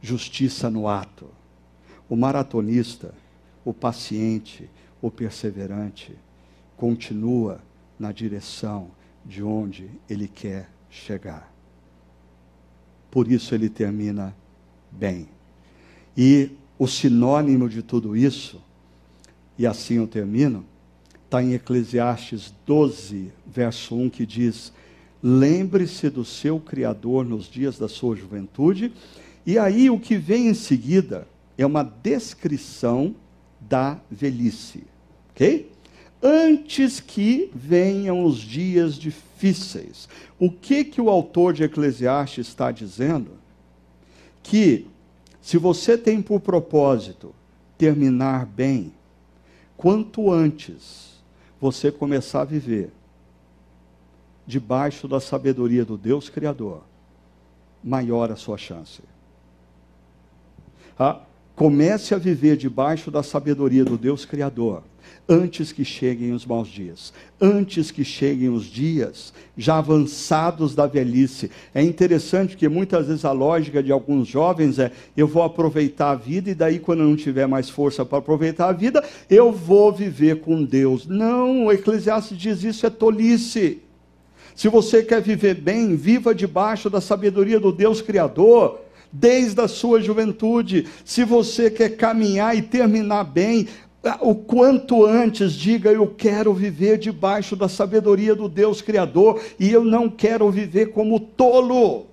[0.00, 1.28] justiça no ato.
[2.08, 3.12] O maratonista,
[3.64, 4.70] o paciente,
[5.02, 6.16] o perseverante,
[6.76, 7.60] continua
[7.98, 8.90] na direção
[9.26, 11.52] de onde ele quer chegar.
[13.10, 14.34] Por isso ele termina
[14.90, 15.28] bem.
[16.16, 18.62] E o sinônimo de tudo isso,
[19.58, 20.64] e assim eu termino,
[21.24, 24.72] está em Eclesiastes 12, verso 1, que diz:
[25.22, 28.92] Lembre-se do seu Criador nos dias da sua juventude.
[29.44, 33.14] E aí o que vem em seguida é uma descrição
[33.60, 34.84] da velhice.
[35.30, 35.70] Ok?
[36.22, 40.08] Antes que venham os dias difíceis.
[40.38, 43.32] O que, que o autor de Eclesiastes está dizendo?
[44.42, 44.86] Que
[45.40, 47.34] se você tem por propósito
[47.76, 48.92] terminar bem,
[49.76, 51.22] quanto antes
[51.60, 52.90] você começar a viver
[54.48, 56.82] debaixo da sabedoria do Deus Criador,
[57.84, 59.02] maior a sua chance.
[60.98, 61.20] Ah,
[61.54, 64.84] comece a viver debaixo da sabedoria do Deus Criador,
[65.28, 71.50] antes que cheguem os maus dias, antes que cheguem os dias já avançados da velhice.
[71.74, 76.14] É interessante que muitas vezes a lógica de alguns jovens é: eu vou aproveitar a
[76.14, 79.92] vida e daí, quando eu não tiver mais força para aproveitar a vida, eu vou
[79.92, 81.06] viver com Deus.
[81.06, 83.82] Não, o Eclesiastes diz isso é tolice.
[84.58, 88.80] Se você quer viver bem, viva debaixo da sabedoria do Deus Criador,
[89.12, 90.88] desde a sua juventude.
[91.04, 93.68] Se você quer caminhar e terminar bem,
[94.20, 99.84] o quanto antes diga eu quero viver debaixo da sabedoria do Deus Criador e eu
[99.84, 102.06] não quero viver como tolo.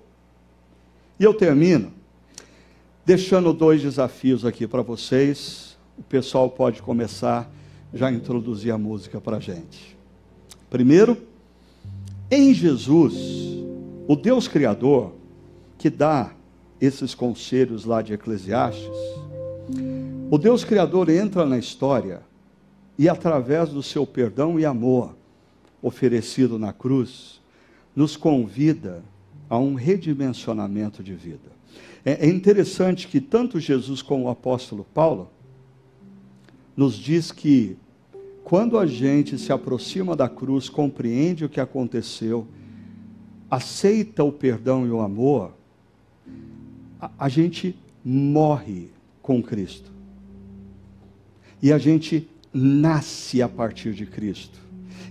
[1.18, 1.92] E eu termino
[3.04, 5.76] deixando dois desafios aqui para vocês.
[5.98, 7.50] O pessoal pode começar
[7.92, 9.96] já a introduzir a música para a gente.
[10.70, 11.18] Primeiro,
[12.30, 13.14] em Jesus,
[14.08, 15.14] o Deus Criador,
[15.78, 16.32] que dá
[16.80, 18.96] esses conselhos lá de Eclesiastes,
[20.30, 22.22] o Deus Criador entra na história
[22.98, 25.16] e, através do seu perdão e amor
[25.80, 27.40] oferecido na cruz,
[27.94, 29.04] nos convida
[29.48, 31.50] a um redimensionamento de vida.
[32.04, 35.30] É, é interessante que tanto Jesus como o apóstolo Paulo
[36.76, 37.76] nos diz que
[38.46, 42.46] quando a gente se aproxima da cruz, compreende o que aconteceu,
[43.50, 45.52] aceita o perdão e o amor,
[47.00, 48.90] a, a gente morre
[49.20, 49.90] com Cristo.
[51.60, 54.60] E a gente nasce a partir de Cristo.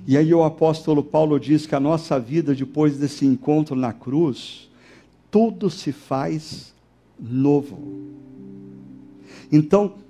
[0.08, 4.70] E aí o apóstolo Paulo diz que a nossa vida, depois desse encontro na cruz,
[5.30, 6.74] tudo se faz
[7.20, 7.78] novo.
[9.52, 10.05] Então,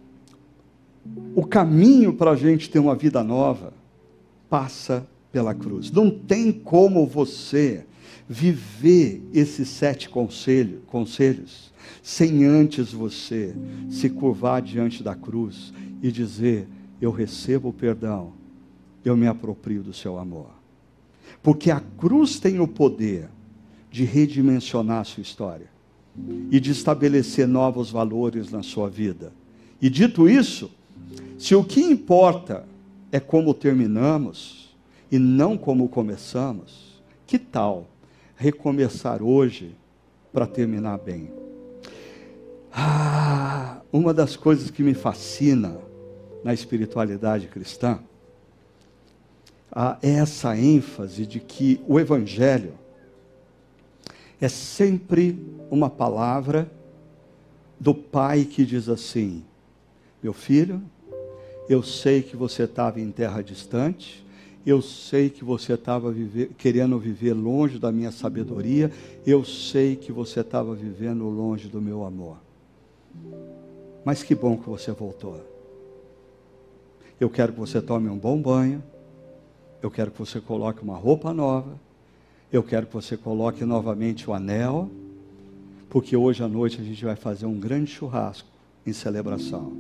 [1.36, 3.74] o caminho para a gente ter uma vida nova
[4.49, 5.91] passa pela cruz.
[5.91, 7.86] Não tem como você
[8.28, 13.55] viver esses sete conselho, conselhos sem antes você
[13.89, 16.68] se curvar diante da cruz e dizer:
[17.01, 18.34] Eu recebo o perdão,
[19.03, 20.49] eu me aproprio do seu amor.
[21.41, 23.30] Porque a cruz tem o poder
[23.91, 25.70] de redimensionar a sua história
[26.49, 29.34] e de estabelecer novos valores na sua vida.
[29.82, 30.72] E dito isso,
[31.38, 32.66] se o que importa
[33.11, 34.76] é como terminamos
[35.11, 37.88] e não como começamos, que tal
[38.36, 39.76] recomeçar hoje
[40.34, 41.32] para terminar bem?
[42.72, 45.78] Ah, uma das coisas que me fascina
[46.43, 47.99] na espiritualidade cristã
[50.01, 52.74] é essa ênfase de que o Evangelho
[54.39, 55.38] é sempre
[55.70, 56.72] uma palavra
[57.80, 59.43] do pai que diz assim:
[60.24, 60.82] Meu filho,
[61.68, 64.26] eu sei que você estava em terra distante,
[64.66, 66.13] eu sei que você estava
[66.57, 68.91] querendo viver longe da minha sabedoria,
[69.26, 72.38] eu sei que você estava vivendo longe do meu amor.
[74.03, 75.39] Mas que bom que você voltou.
[77.20, 78.84] Eu quero que você tome um bom banho,
[79.82, 81.80] eu quero que você coloque uma roupa nova,
[82.51, 84.89] eu quero que você coloque novamente o anel,
[85.89, 88.47] porque hoje à noite a gente vai fazer um grande churrasco
[88.86, 89.74] em celebração.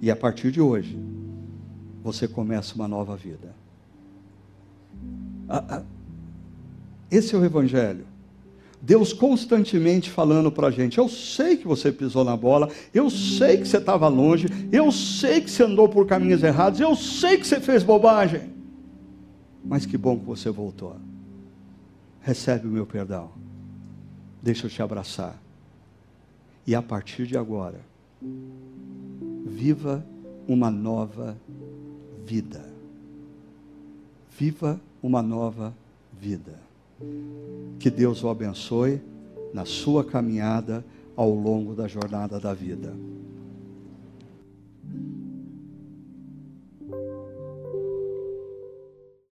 [0.00, 0.98] E a partir de hoje,
[2.02, 3.54] você começa uma nova vida.
[7.10, 8.06] Esse é o Evangelho.
[8.80, 13.56] Deus constantemente falando para a gente: Eu sei que você pisou na bola, eu sei
[13.56, 17.46] que você estava longe, eu sei que você andou por caminhos errados, eu sei que
[17.46, 18.52] você fez bobagem.
[19.64, 20.96] Mas que bom que você voltou.
[22.20, 23.30] Recebe o meu perdão.
[24.40, 25.36] Deixa eu te abraçar.
[26.64, 27.80] E a partir de agora,
[29.58, 30.06] viva
[30.46, 31.36] uma nova
[32.24, 32.64] vida.
[34.38, 35.74] Viva uma nova
[36.12, 36.54] vida.
[37.80, 39.00] Que Deus o abençoe
[39.52, 40.84] na sua caminhada
[41.16, 42.94] ao longo da jornada da vida.